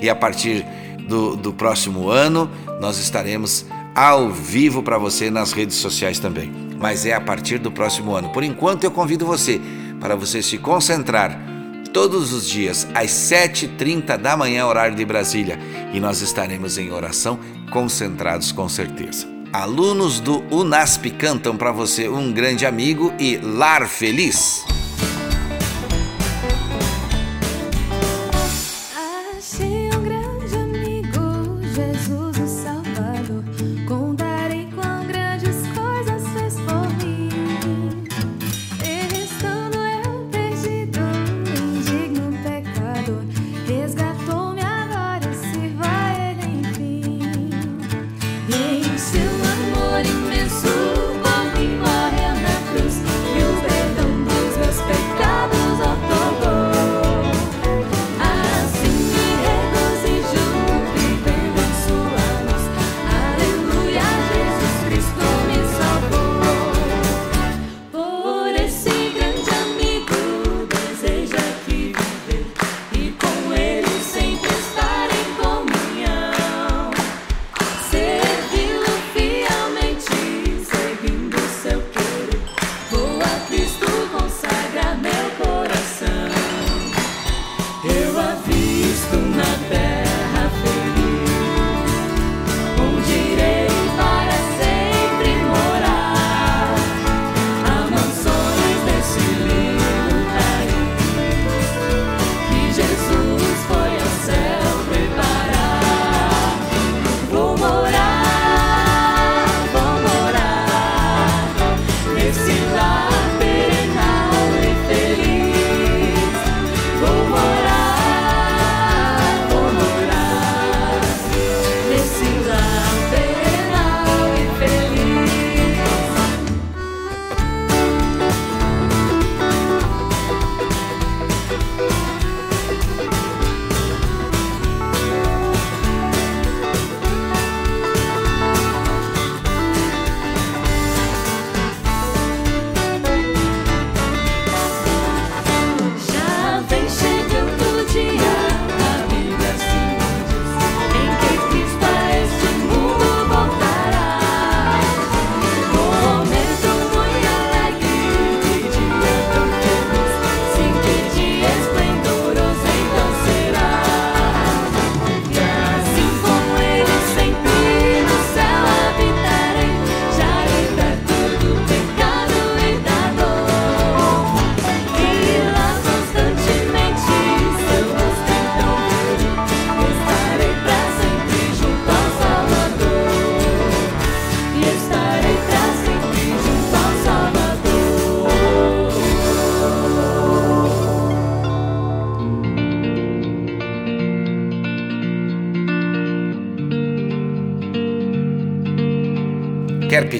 E 0.00 0.08
a 0.08 0.14
partir 0.14 0.64
do, 1.08 1.34
do 1.34 1.52
próximo 1.52 2.08
ano, 2.08 2.48
nós 2.80 2.96
estaremos 2.98 3.66
ao 3.92 4.30
vivo 4.30 4.84
para 4.84 4.98
você 4.98 5.32
nas 5.32 5.50
redes 5.50 5.78
sociais 5.78 6.20
também. 6.20 6.52
Mas 6.78 7.04
é 7.04 7.12
a 7.12 7.20
partir 7.20 7.58
do 7.58 7.72
próximo 7.72 8.14
ano. 8.14 8.28
Por 8.28 8.44
enquanto, 8.44 8.84
eu 8.84 8.90
convido 8.92 9.26
você 9.26 9.60
para 9.98 10.14
você 10.14 10.40
se 10.40 10.58
concentrar 10.58 11.36
todos 11.92 12.32
os 12.32 12.48
dias 12.48 12.86
às 12.94 13.10
7h30 13.10 14.16
da 14.16 14.36
manhã, 14.36 14.64
horário 14.64 14.94
de 14.94 15.04
Brasília, 15.04 15.58
e 15.92 15.98
nós 15.98 16.20
estaremos 16.20 16.78
em 16.78 16.92
oração 16.92 17.36
concentrados 17.72 18.52
com 18.52 18.68
certeza. 18.68 19.31
Alunos 19.52 20.18
do 20.18 20.42
UNASP 20.50 21.10
cantam 21.10 21.58
para 21.58 21.70
você 21.70 22.08
um 22.08 22.32
grande 22.32 22.64
amigo 22.64 23.12
e 23.18 23.36
lar 23.36 23.86
feliz. 23.86 24.64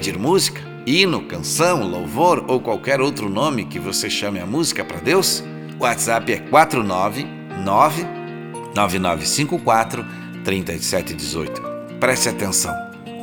Pedir 0.03 0.19
música, 0.19 0.61
hino, 0.85 1.23
canção, 1.23 1.89
louvor 1.89 2.45
ou 2.49 2.61
qualquer 2.61 3.01
outro 3.01 3.29
nome 3.29 3.65
que 3.65 3.79
você 3.79 4.11
chame 4.11 4.41
a 4.41 4.47
música 4.47 4.85
para 4.85 4.99
Deus? 4.99 5.45
O 5.79 5.85
WhatsApp 5.85 6.33
é 6.33 6.39
499 6.39 8.05
9954 8.75 10.05
3718. 10.43 11.63
Preste 12.01 12.29
atenção. 12.29 12.75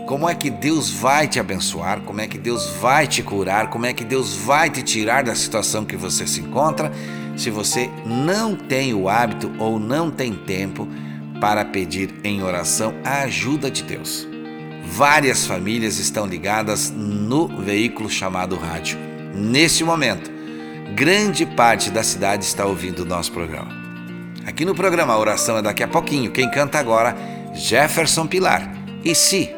Como 0.07 0.30
é 0.30 0.34
que 0.34 0.49
Deus 0.49 0.89
vai 0.89 1.27
te 1.27 1.38
abençoar? 1.38 1.99
Como 1.99 2.21
é 2.21 2.30
que 2.30 2.38
Deus 2.38 2.69
vai 2.80 3.05
te 3.05 3.21
curar? 3.21 3.69
Como 3.69 3.86
é 3.86 3.91
que 3.91 4.05
Deus 4.05 4.38
vai 4.38 4.69
te 4.69 4.82
tirar 4.82 5.25
da 5.25 5.36
situação 5.36 5.84
que 5.84 5.97
você 5.97 6.25
se 6.25 6.39
encontra? 6.39 6.93
Se 7.36 7.49
você 7.49 7.89
não 8.05 8.55
tem 8.55 8.93
o 8.93 9.09
hábito 9.09 9.51
ou 9.59 9.77
não 9.77 10.09
tem 10.09 10.34
tempo 10.34 10.88
para 11.41 11.65
pedir 11.65 12.15
em 12.23 12.41
oração 12.41 12.93
a 13.03 13.23
ajuda 13.23 13.69
de 13.69 13.84
Deus. 13.84 14.28
Várias 14.92 15.46
famílias 15.46 16.00
estão 16.00 16.26
ligadas 16.26 16.92
no 16.92 17.48
veículo 17.48 18.10
chamado 18.10 18.56
rádio. 18.56 18.98
Neste 19.34 19.84
momento, 19.84 20.30
grande 20.96 21.46
parte 21.46 21.90
da 21.90 22.04
cidade 22.04 22.44
está 22.44 22.66
ouvindo 22.66 23.04
o 23.04 23.06
nosso 23.06 23.32
programa. 23.32 23.72
Aqui 24.46 24.66
no 24.66 24.74
programa 24.74 25.14
a 25.14 25.18
Oração 25.18 25.58
é 25.58 25.62
daqui 25.62 25.84
a 25.84 25.88
pouquinho. 25.88 26.32
Quem 26.32 26.50
canta 26.50 26.80
agora, 26.80 27.16
Jefferson 27.54 28.26
Pilar. 28.26 28.74
E 29.04 29.14
se 29.14 29.56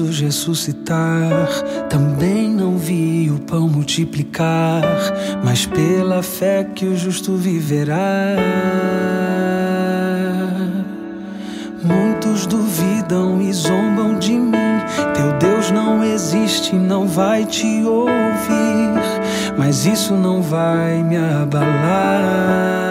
Jesus 0.00 0.20
ressuscitar, 0.20 1.48
também 1.90 2.48
não 2.48 2.78
vi 2.78 3.30
o 3.30 3.38
pão 3.38 3.68
multiplicar, 3.68 4.82
mas 5.44 5.66
pela 5.66 6.22
fé 6.22 6.64
que 6.64 6.86
o 6.86 6.96
justo 6.96 7.36
viverá. 7.36 8.34
Muitos 11.84 12.46
duvidam 12.46 13.42
e 13.42 13.52
zombam 13.52 14.18
de 14.18 14.32
mim. 14.32 14.52
Teu 15.14 15.50
Deus 15.50 15.70
não 15.70 16.02
existe, 16.02 16.74
não 16.74 17.06
vai 17.06 17.44
te 17.44 17.82
ouvir. 17.84 18.10
Mas 19.58 19.84
isso 19.84 20.14
não 20.14 20.40
vai 20.40 21.02
me 21.02 21.18
abalar. 21.18 22.89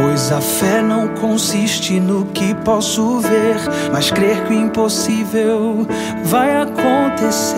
Pois 0.00 0.30
a 0.30 0.40
fé 0.40 0.80
não 0.80 1.08
consiste 1.08 1.98
no 1.98 2.26
que 2.26 2.54
posso 2.64 3.18
ver, 3.18 3.56
mas 3.92 4.12
crer 4.12 4.44
que 4.44 4.52
o 4.52 4.56
impossível 4.56 5.84
vai 6.22 6.56
acontecer. 6.56 7.56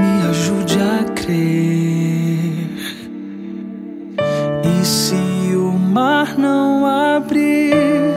Me 0.00 0.28
ajude 0.28 0.78
a 0.80 1.04
crer. 1.12 2.66
E 4.64 4.84
se 4.84 5.54
o 5.54 5.70
mar 5.78 6.36
não 6.36 6.84
abrir 6.84 8.16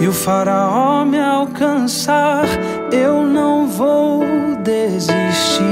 e 0.00 0.08
o 0.08 0.12
faraó 0.12 1.04
me 1.04 1.20
alcançar, 1.20 2.44
eu 2.90 3.22
não 3.22 3.68
vou 3.68 4.24
desistir, 4.64 5.62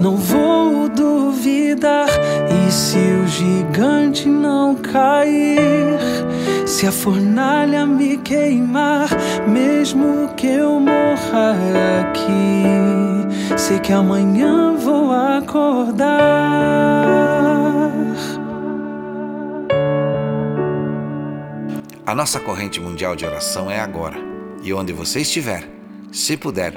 não 0.00 0.16
vou 0.16 0.88
duvidar. 0.88 2.08
E 2.72 2.74
se 2.74 2.96
o 2.96 3.28
gigante 3.28 4.26
não 4.26 4.74
cair, 4.74 6.00
se 6.66 6.86
a 6.86 6.90
fornalha 6.90 7.84
me 7.84 8.16
queimar, 8.16 9.10
mesmo 9.46 10.32
que 10.34 10.46
eu 10.46 10.80
morra 10.80 11.54
aqui, 12.00 13.58
sei 13.58 13.78
que 13.78 13.92
amanhã 13.92 14.74
vou 14.74 15.12
acordar. 15.12 16.08
A 22.06 22.14
nossa 22.14 22.40
corrente 22.40 22.80
mundial 22.80 23.14
de 23.14 23.26
oração 23.26 23.70
é 23.70 23.80
agora. 23.80 24.16
E 24.62 24.72
onde 24.72 24.94
você 24.94 25.20
estiver, 25.20 25.68
se 26.10 26.38
puder, 26.38 26.72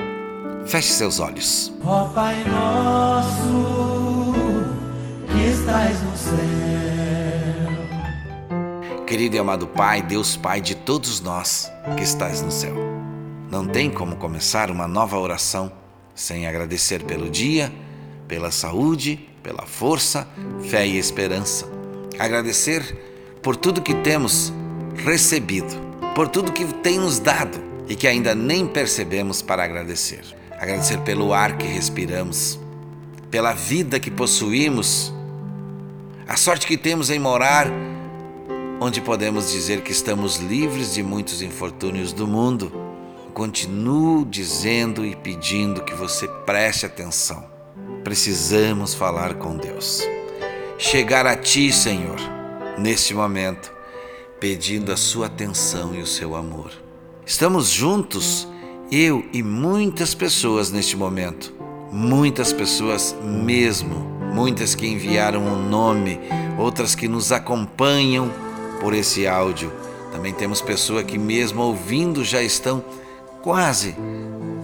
feche 0.66 0.92
seus 0.92 1.22
olhos. 1.22 1.72
Ó 1.86 2.10
Pai 2.10 2.44
nosso, 2.44 3.75
estás 5.66 6.02
no 6.04 6.16
céu. 6.16 6.36
Querido 9.08 9.36
e 9.36 9.40
amado 9.40 9.66
Pai, 9.66 10.04
Deus 10.04 10.38
Pai 10.38 10.62
de 10.62 10.76
todos 10.76 11.20
nós 11.22 11.72
que 11.98 12.04
estás 12.04 12.44
no 12.44 12.52
céu. 12.52 12.76
Não 13.50 13.66
tem 13.68 13.90
como 13.90 14.16
começar 14.16 14.70
uma 14.70 14.88
nova 14.88 15.18
oração 15.18 15.72
sem 16.14 16.46
agradecer 16.46 17.04
pelo 17.04 17.32
dia, 17.32 17.74
pela 18.28 18.52
saúde, 18.52 19.28
pela 19.42 19.66
força, 19.66 20.28
fé 20.70 20.86
e 20.86 21.00
esperança. 21.00 21.66
Agradecer 22.20 23.40
por 23.42 23.56
tudo 23.56 23.82
que 23.82 23.96
temos 23.96 24.54
recebido, 24.96 25.76
por 26.14 26.28
tudo 26.28 26.52
que 26.52 26.66
tem 26.66 27.00
nos 27.00 27.18
dado 27.18 27.60
e 27.90 27.96
que 27.96 28.08
ainda 28.08 28.36
nem 28.36 28.68
percebemos 28.68 29.42
para 29.42 29.64
agradecer. 29.64 30.24
Agradecer 30.52 31.00
pelo 31.00 31.34
ar 31.34 31.58
que 31.58 31.66
respiramos, 31.66 32.60
pela 33.32 33.54
vida 33.54 34.00
que 34.00 34.12
possuímos, 34.12 35.15
a 36.28 36.36
sorte 36.36 36.66
que 36.66 36.78
temos 36.78 37.10
em 37.10 37.20
morar 37.20 37.68
onde 38.80 39.00
podemos 39.00 39.52
dizer 39.52 39.82
que 39.82 39.92
estamos 39.92 40.38
livres 40.38 40.94
de 40.94 41.04
muitos 41.04 41.42
infortúnios 41.42 42.12
do 42.12 42.28
mundo. 42.28 42.72
Continuo 43.34 44.26
dizendo 44.26 45.06
e 45.06 45.16
pedindo 45.16 45.84
que 45.84 45.94
você 45.94 46.28
preste 46.46 46.86
atenção. 46.86 47.46
Precisamos 48.04 48.94
falar 48.94 49.36
com 49.36 49.56
Deus. 49.56 50.02
Chegar 50.78 51.26
a 51.26 51.36
Ti, 51.36 51.72
Senhor, 51.72 52.18
neste 52.78 53.14
momento, 53.14 53.72
pedindo 54.40 54.92
a 54.92 54.98
Sua 54.98 55.28
atenção 55.28 55.94
e 55.94 56.02
o 56.02 56.08
seu 56.08 56.36
amor. 56.36 56.72
Estamos 57.26 57.70
juntos, 57.70 58.48
eu 58.92 59.26
e 59.32 59.42
muitas 59.42 60.14
pessoas 60.14 60.72
neste 60.72 60.96
momento. 60.96 61.54
Muitas 61.92 62.52
pessoas 62.52 63.16
mesmo. 63.22 64.15
Muitas 64.36 64.76
que 64.76 64.86
enviaram 64.86 65.42
o 65.42 65.54
um 65.54 65.70
nome, 65.70 66.20
outras 66.60 66.94
que 66.94 67.08
nos 67.08 67.32
acompanham 67.32 68.30
por 68.82 68.94
esse 68.94 69.26
áudio. 69.26 69.72
Também 70.12 70.34
temos 70.34 70.62
pessoas 70.62 71.06
que, 71.06 71.18
mesmo 71.18 71.62
ouvindo, 71.62 72.22
já 72.22 72.42
estão 72.44 72.84
quase 73.42 73.96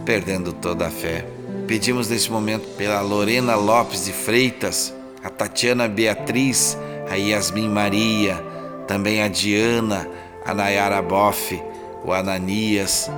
perdendo 0.04 0.52
toda 0.52 0.88
a 0.88 0.92
fé. 0.92 1.26
Pedimos 1.68 2.10
nesse 2.10 2.30
momento 2.30 2.68
pela 2.76 3.00
Lorena 3.00 3.56
Lopes 3.56 4.04
de 4.04 4.12
Freitas, 4.12 4.94
a 5.24 5.30
Tatiana 5.30 5.88
Beatriz, 5.88 6.78
a 7.10 7.16
Yasmin 7.16 7.70
Maria, 7.70 8.44
também 8.86 9.24
a 9.24 9.30
Diana, 9.30 10.06
a 10.46 10.54
Nayara 10.54 11.02
Boff, 11.02 11.58
o 12.04 12.12
Ananias, 12.12 13.10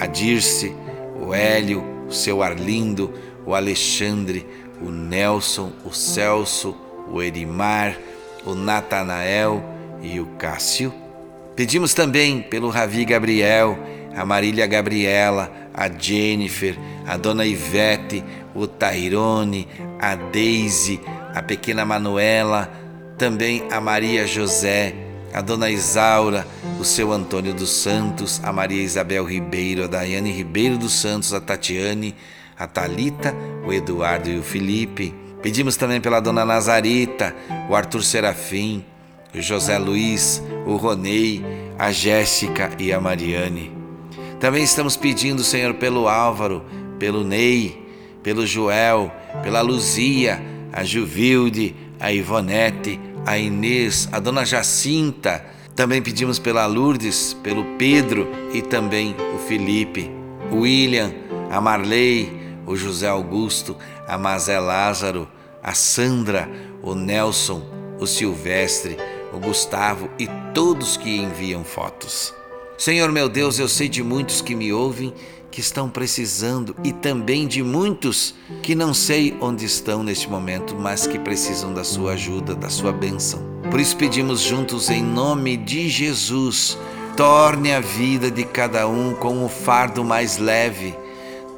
a 0.00 0.06
Dirce, 0.06 0.74
o 1.20 1.34
Hélio, 1.34 1.84
o 2.08 2.12
seu 2.12 2.42
Arlindo, 2.42 3.12
o 3.44 3.54
Alexandre, 3.54 4.46
o 4.80 4.90
Nelson, 4.90 5.72
o 5.84 5.92
Celso, 5.92 6.76
o 7.10 7.22
Erimar, 7.22 7.98
o 8.44 8.54
Natanael 8.54 9.62
e 10.02 10.20
o 10.20 10.26
Cássio. 10.38 10.92
Pedimos 11.56 11.94
também 11.94 12.42
pelo 12.42 12.68
Ravi 12.68 13.04
Gabriel, 13.04 13.78
a 14.14 14.24
Marília 14.24 14.66
Gabriela, 14.66 15.50
a 15.72 15.88
Jennifer, 15.88 16.76
a 17.06 17.16
Dona 17.16 17.46
Ivete, 17.46 18.24
o 18.54 18.66
Tairone, 18.66 19.68
a 20.00 20.14
Daisy, 20.14 21.00
a 21.34 21.42
pequena 21.42 21.84
Manuela, 21.84 22.70
também 23.18 23.64
a 23.70 23.80
Maria 23.80 24.26
José, 24.26 24.94
a 25.32 25.40
Dona 25.40 25.70
Isaura, 25.70 26.46
o 26.78 26.84
seu 26.84 27.12
Antônio 27.12 27.52
dos 27.52 27.70
Santos, 27.70 28.40
a 28.44 28.52
Maria 28.52 28.82
Isabel 28.82 29.24
Ribeiro, 29.24 29.84
a 29.84 29.86
Daiane 29.86 30.30
Ribeiro 30.30 30.78
dos 30.78 30.92
Santos, 30.92 31.32
a 31.34 31.40
Tatiane, 31.40 32.14
a 32.58 32.66
Talita, 32.66 33.34
o 33.66 33.72
Eduardo 33.72 34.30
e 34.30 34.38
o 34.38 34.42
Felipe. 34.42 35.14
Pedimos 35.42 35.76
também 35.76 36.00
pela 36.00 36.20
Dona 36.20 36.44
Nazarita, 36.44 37.34
o 37.68 37.74
Arthur 37.74 38.02
Serafim, 38.02 38.84
o 39.34 39.40
José 39.40 39.76
Luiz, 39.78 40.42
o 40.66 40.76
Ronei, 40.76 41.44
a 41.78 41.92
Jéssica 41.92 42.70
e 42.78 42.92
a 42.92 43.00
Mariane. 43.00 43.72
Também 44.40 44.62
estamos 44.62 44.96
pedindo, 44.96 45.42
Senhor, 45.42 45.74
pelo 45.74 46.08
Álvaro, 46.08 46.64
pelo 46.98 47.24
Ney, 47.24 47.86
pelo 48.22 48.46
Joel, 48.46 49.12
pela 49.42 49.60
Luzia, 49.60 50.40
a 50.72 50.84
Juvilde, 50.84 51.74
a 52.00 52.12
Ivonete, 52.12 53.00
a 53.26 53.38
Inês, 53.38 54.08
a 54.12 54.18
Dona 54.18 54.44
Jacinta, 54.44 55.44
Também 55.74 56.00
pedimos 56.00 56.38
pela 56.38 56.66
Lourdes, 56.66 57.34
pelo 57.42 57.64
Pedro 57.76 58.28
e 58.52 58.62
também 58.62 59.14
o 59.34 59.38
Felipe, 59.38 60.08
o 60.52 60.60
William, 60.60 61.12
a 61.50 61.60
Marley, 61.60 62.43
o 62.66 62.76
José 62.76 63.08
Augusto, 63.08 63.76
a 64.06 64.16
Mazé 64.16 64.58
Lázaro, 64.58 65.28
a 65.62 65.74
Sandra, 65.74 66.48
o 66.82 66.94
Nelson, 66.94 67.62
o 67.98 68.06
Silvestre, 68.06 68.96
o 69.32 69.38
Gustavo 69.38 70.10
e 70.18 70.28
todos 70.52 70.96
que 70.96 71.16
enviam 71.16 71.64
fotos. 71.64 72.34
Senhor 72.76 73.10
meu 73.10 73.28
Deus, 73.28 73.58
eu 73.58 73.68
sei 73.68 73.88
de 73.88 74.02
muitos 74.02 74.40
que 74.40 74.54
me 74.54 74.72
ouvem 74.72 75.14
que 75.54 75.60
estão 75.60 75.88
precisando 75.88 76.74
e 76.82 76.92
também 76.92 77.46
de 77.46 77.62
muitos 77.62 78.34
que 78.60 78.74
não 78.74 78.92
sei 78.92 79.36
onde 79.40 79.64
estão 79.64 80.02
neste 80.02 80.28
momento, 80.28 80.74
mas 80.74 81.06
que 81.06 81.16
precisam 81.16 81.72
da 81.72 81.84
sua 81.84 82.14
ajuda, 82.14 82.56
da 82.56 82.68
sua 82.68 82.92
bênção. 82.92 83.40
Por 83.70 83.78
isso 83.78 83.96
pedimos 83.96 84.40
juntos 84.40 84.90
em 84.90 85.00
nome 85.00 85.56
de 85.56 85.88
Jesus, 85.88 86.76
torne 87.16 87.72
a 87.72 87.78
vida 87.78 88.32
de 88.32 88.42
cada 88.44 88.88
um 88.88 89.14
com 89.14 89.44
o 89.44 89.48
fardo 89.48 90.04
mais 90.04 90.38
leve. 90.38 90.92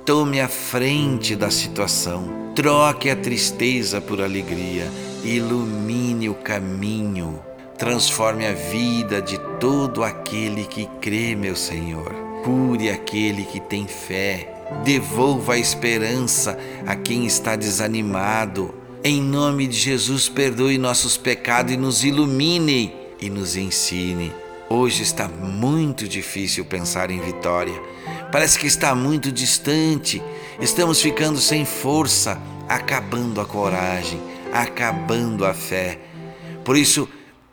Tome 0.07 0.41
a 0.41 0.49
frente 0.49 1.37
da 1.37 1.51
situação, 1.51 2.53
troque 2.55 3.11
a 3.11 3.17
tristeza 3.17 4.01
por 4.01 4.23
alegria, 4.23 4.91
ilumine 5.25 6.29
o 6.29 6.35
caminho 6.35 7.43
Transforme 7.79 8.47
a 8.47 8.55
vida 8.55 9.21
de 9.21 9.39
todo 9.61 10.03
aquele 10.03 10.65
que 10.65 10.87
crê, 10.99 11.37
meu 11.37 11.55
Senhor. 11.55 12.11
Cure 12.43 12.89
aquele 12.89 13.45
que 13.45 13.61
tem 13.61 13.87
fé. 13.87 14.51
Devolva 14.83 15.55
a 15.55 15.59
esperança 15.59 16.59
a 16.87 16.97
quem 16.97 17.27
está 17.27 17.55
desanimado. 17.55 18.75
Em 19.05 19.21
nome 19.21 19.67
de 19.67 19.77
Jesus, 19.77 20.27
perdoe 20.27 20.79
nossos 20.79 21.19
pecados 21.19 21.75
e 21.75 21.77
nos 21.77 22.03
ilumine 22.03 22.95
e 23.21 23.29
nos 23.29 23.57
ensine. 23.57 24.33
Hoje 24.71 25.03
está 25.03 25.29
muito 25.29 26.09
difícil 26.09 26.65
pensar 26.65 27.11
em 27.11 27.21
vitória. 27.21 27.79
Parece 28.31 28.59
que 28.59 28.67
está 28.67 28.95
muito 28.95 29.31
distante. 29.33 30.23
Estamos 30.61 31.01
ficando 31.01 31.39
sem 31.39 31.65
força, 31.65 32.41
acabando 32.69 33.41
a 33.41 33.45
coragem, 33.45 34.21
acabando 34.53 35.45
a 35.45 35.55
fé. 35.55 35.99
Por 36.65 36.77
isso, 36.77 37.09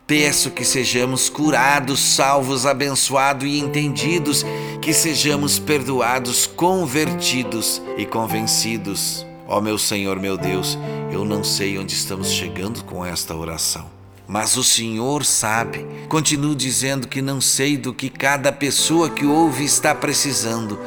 Peço 0.06 0.50
que 0.50 0.66
sejamos 0.66 1.30
curados, 1.30 1.98
salvos, 1.98 2.66
abençoados 2.66 3.48
e 3.48 3.58
entendidos, 3.58 4.44
que 4.82 4.92
sejamos 4.92 5.58
perdoados, 5.58 6.46
convertidos 6.46 7.80
e 7.96 8.04
convencidos. 8.04 9.24
Ó 9.48 9.62
meu 9.62 9.78
Senhor, 9.78 10.20
meu 10.20 10.36
Deus, 10.36 10.78
eu 11.10 11.24
não 11.24 11.42
sei 11.42 11.78
onde 11.78 11.94
estamos 11.94 12.30
chegando 12.30 12.84
com 12.84 13.04
esta 13.04 13.34
oração, 13.34 13.90
mas 14.26 14.56
o 14.56 14.64
Senhor 14.64 15.24
sabe. 15.24 15.86
Continuo 16.08 16.54
dizendo 16.54 17.08
que 17.08 17.20
não 17.20 17.40
sei 17.40 17.76
do 17.76 17.92
que 17.92 18.08
cada 18.08 18.50
pessoa 18.52 19.10
que 19.10 19.26
ouve 19.26 19.64
está 19.64 19.94
precisando, 19.94 20.78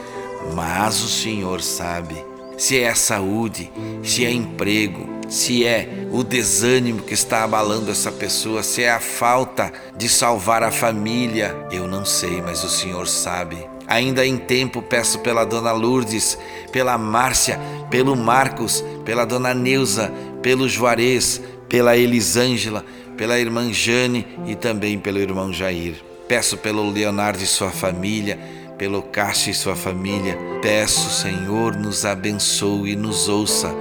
mas 0.53 1.03
o 1.03 1.07
Senhor 1.07 1.61
sabe. 1.61 2.15
Se 2.57 2.79
é 2.79 2.93
saúde, 2.95 3.71
se 4.03 4.25
é 4.25 4.31
emprego, 4.31 5.07
se 5.29 5.65
é 5.65 6.07
o 6.11 6.23
desânimo 6.23 7.03
que 7.03 7.13
está 7.13 7.43
abalando 7.43 7.91
essa 7.91 8.11
pessoa, 8.11 8.63
se 8.63 8.81
é 8.81 8.91
a 8.91 8.99
falta 8.99 9.71
de 9.95 10.09
salvar 10.09 10.63
a 10.63 10.71
família, 10.71 11.55
eu 11.71 11.87
não 11.87 12.03
sei, 12.03 12.41
mas 12.41 12.63
o 12.63 12.69
Senhor 12.69 13.07
sabe. 13.07 13.57
Ainda 13.85 14.25
em 14.25 14.37
tempo 14.37 14.81
peço 14.81 15.19
pela 15.19 15.45
dona 15.45 15.71
Lourdes, 15.71 16.37
pela 16.71 16.97
Márcia, 16.97 17.59
pelo 17.89 18.15
Marcos, 18.15 18.83
pela 19.05 19.23
dona 19.25 19.53
Neuza, 19.53 20.11
pelo 20.41 20.67
Juarez, 20.67 21.41
pela 21.69 21.95
Elisângela, 21.95 22.83
pela 23.17 23.39
irmã 23.39 23.73
Jane 23.73 24.25
e 24.45 24.55
também 24.55 24.99
pelo 24.99 25.19
irmão 25.19 25.51
Jair. 25.51 25.95
Peço 26.27 26.57
pelo 26.57 26.89
Leonardo 26.89 27.43
e 27.43 27.47
sua 27.47 27.71
família, 27.71 28.37
pelo 28.77 29.01
Cássio 29.01 29.51
e 29.51 29.53
sua 29.53 29.75
família. 29.75 30.37
Peço, 30.61 31.09
Senhor, 31.09 31.75
nos 31.75 32.05
abençoe 32.05 32.91
e 32.91 32.95
nos 32.95 33.27
ouça 33.27 33.73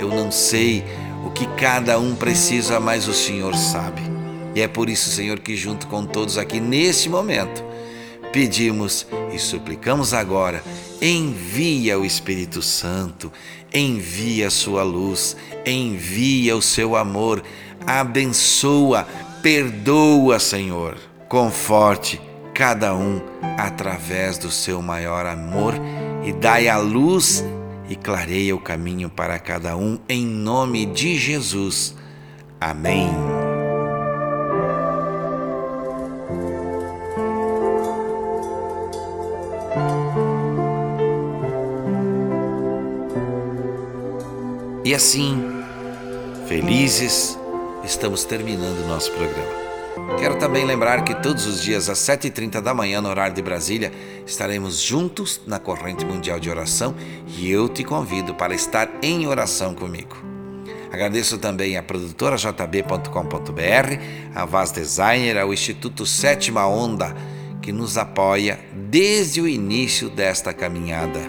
eu 0.00 0.08
não 0.08 0.32
sei 0.32 0.82
o 1.26 1.30
que 1.30 1.46
cada 1.58 1.98
um 1.98 2.14
precisa, 2.14 2.80
mas 2.80 3.06
o 3.06 3.12
Senhor 3.12 3.54
sabe. 3.54 4.00
E 4.54 4.62
é 4.62 4.66
por 4.66 4.88
isso, 4.88 5.10
Senhor, 5.10 5.38
que 5.38 5.54
junto 5.54 5.86
com 5.88 6.06
todos 6.06 6.38
aqui 6.38 6.58
neste 6.58 7.06
momento, 7.06 7.62
pedimos 8.32 9.06
e 9.32 9.38
suplicamos 9.38 10.12
agora: 10.12 10.62
envia 11.00 11.98
o 11.98 12.04
Espírito 12.04 12.62
Santo, 12.62 13.32
envia 13.72 14.48
a 14.48 14.50
sua 14.50 14.82
luz, 14.82 15.36
envia 15.64 16.56
o 16.56 16.62
seu 16.62 16.96
amor, 16.96 17.42
abençoa, 17.86 19.06
perdoa, 19.42 20.38
Senhor. 20.38 20.96
Conforte 21.28 22.20
cada 22.54 22.94
um 22.94 23.20
através 23.56 24.36
do 24.36 24.50
seu 24.50 24.82
maior 24.82 25.24
amor 25.26 25.74
e 26.24 26.32
dai 26.32 26.68
a 26.68 26.76
luz 26.76 27.44
e 27.88 27.96
clareia 27.96 28.54
o 28.54 28.60
caminho 28.60 29.08
para 29.08 29.38
cada 29.38 29.76
um, 29.76 29.98
em 30.08 30.24
nome 30.24 30.86
de 30.86 31.18
Jesus. 31.18 31.94
Amém. 32.60 33.39
E 44.90 44.94
assim, 44.94 45.40
felizes, 46.48 47.38
estamos 47.84 48.24
terminando 48.24 48.84
nosso 48.88 49.12
programa. 49.12 50.18
Quero 50.18 50.36
também 50.36 50.64
lembrar 50.64 51.04
que 51.04 51.14
todos 51.14 51.46
os 51.46 51.62
dias 51.62 51.88
às 51.88 51.98
7h30 51.98 52.60
da 52.60 52.74
manhã, 52.74 53.00
no 53.00 53.08
horário 53.08 53.32
de 53.32 53.40
Brasília, 53.40 53.92
estaremos 54.26 54.80
juntos 54.80 55.40
na 55.46 55.60
corrente 55.60 56.04
mundial 56.04 56.40
de 56.40 56.50
oração 56.50 56.92
e 57.28 57.48
eu 57.48 57.68
te 57.68 57.84
convido 57.84 58.34
para 58.34 58.52
estar 58.52 58.90
em 59.00 59.28
oração 59.28 59.76
comigo. 59.76 60.16
Agradeço 60.90 61.38
também 61.38 61.76
à 61.76 61.84
produtora 61.84 62.34
jb.com.br, 62.34 64.02
a 64.34 64.44
Vaz 64.44 64.72
Designer, 64.72 65.38
ao 65.38 65.54
Instituto 65.54 66.04
Sétima 66.04 66.66
Onda, 66.66 67.14
que 67.62 67.70
nos 67.70 67.96
apoia 67.96 68.58
desde 68.74 69.40
o 69.40 69.46
início 69.46 70.10
desta 70.10 70.52
caminhada. 70.52 71.20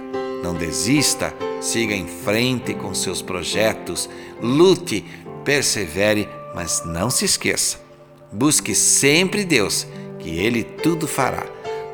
Não 0.41 0.55
desista, 0.55 1.31
siga 1.61 1.95
em 1.95 2.07
frente 2.07 2.73
com 2.73 2.93
seus 2.93 3.21
projetos, 3.21 4.09
lute, 4.41 5.05
persevere, 5.45 6.27
mas 6.53 6.83
não 6.85 7.09
se 7.09 7.23
esqueça 7.23 7.91
Busque 8.31 8.73
sempre 8.73 9.43
Deus, 9.43 9.85
que 10.19 10.29
Ele 10.29 10.63
tudo 10.63 11.05
fará. 11.05 11.45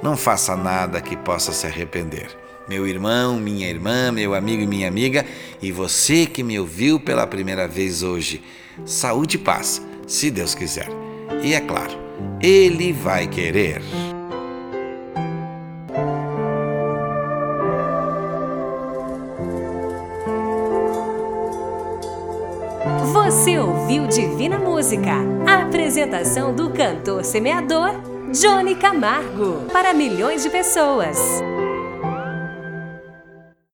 Não 0.04 0.16
faça 0.16 0.56
nada 0.56 1.02
que 1.02 1.18
possa 1.18 1.52
se 1.52 1.66
arrepender. 1.66 2.30
Meu 2.70 2.86
irmão, 2.86 3.40
minha 3.40 3.68
irmã, 3.68 4.12
meu 4.12 4.36
amigo 4.36 4.62
e 4.62 4.68
minha 4.68 4.88
amiga, 4.88 5.26
e 5.62 5.72
você 5.72 6.28
que 6.28 6.44
me 6.44 6.60
ouviu 6.60 7.00
pela 7.00 7.26
primeira 7.26 7.68
vez 7.68 8.04
hoje, 8.04 8.44
saúde 8.86 9.38
e 9.38 9.40
paz, 9.40 9.82
se 10.06 10.30
Deus 10.30 10.54
quiser. 10.54 10.90
E 11.42 11.54
é 11.54 11.62
claro, 11.62 11.98
Ele 12.40 12.94
vai 12.94 13.26
querer. 13.26 13.82
Você 23.28 23.60
ouviu 23.60 24.08
Divina 24.08 24.58
Música, 24.58 25.12
a 25.46 25.64
apresentação 25.64 26.56
do 26.56 26.70
cantor 26.70 27.26
semeador 27.26 27.92
Johnny 28.32 28.74
Camargo, 28.74 29.66
para 29.70 29.94
milhões 29.94 30.44
de 30.44 30.50
pessoas. 30.50 31.20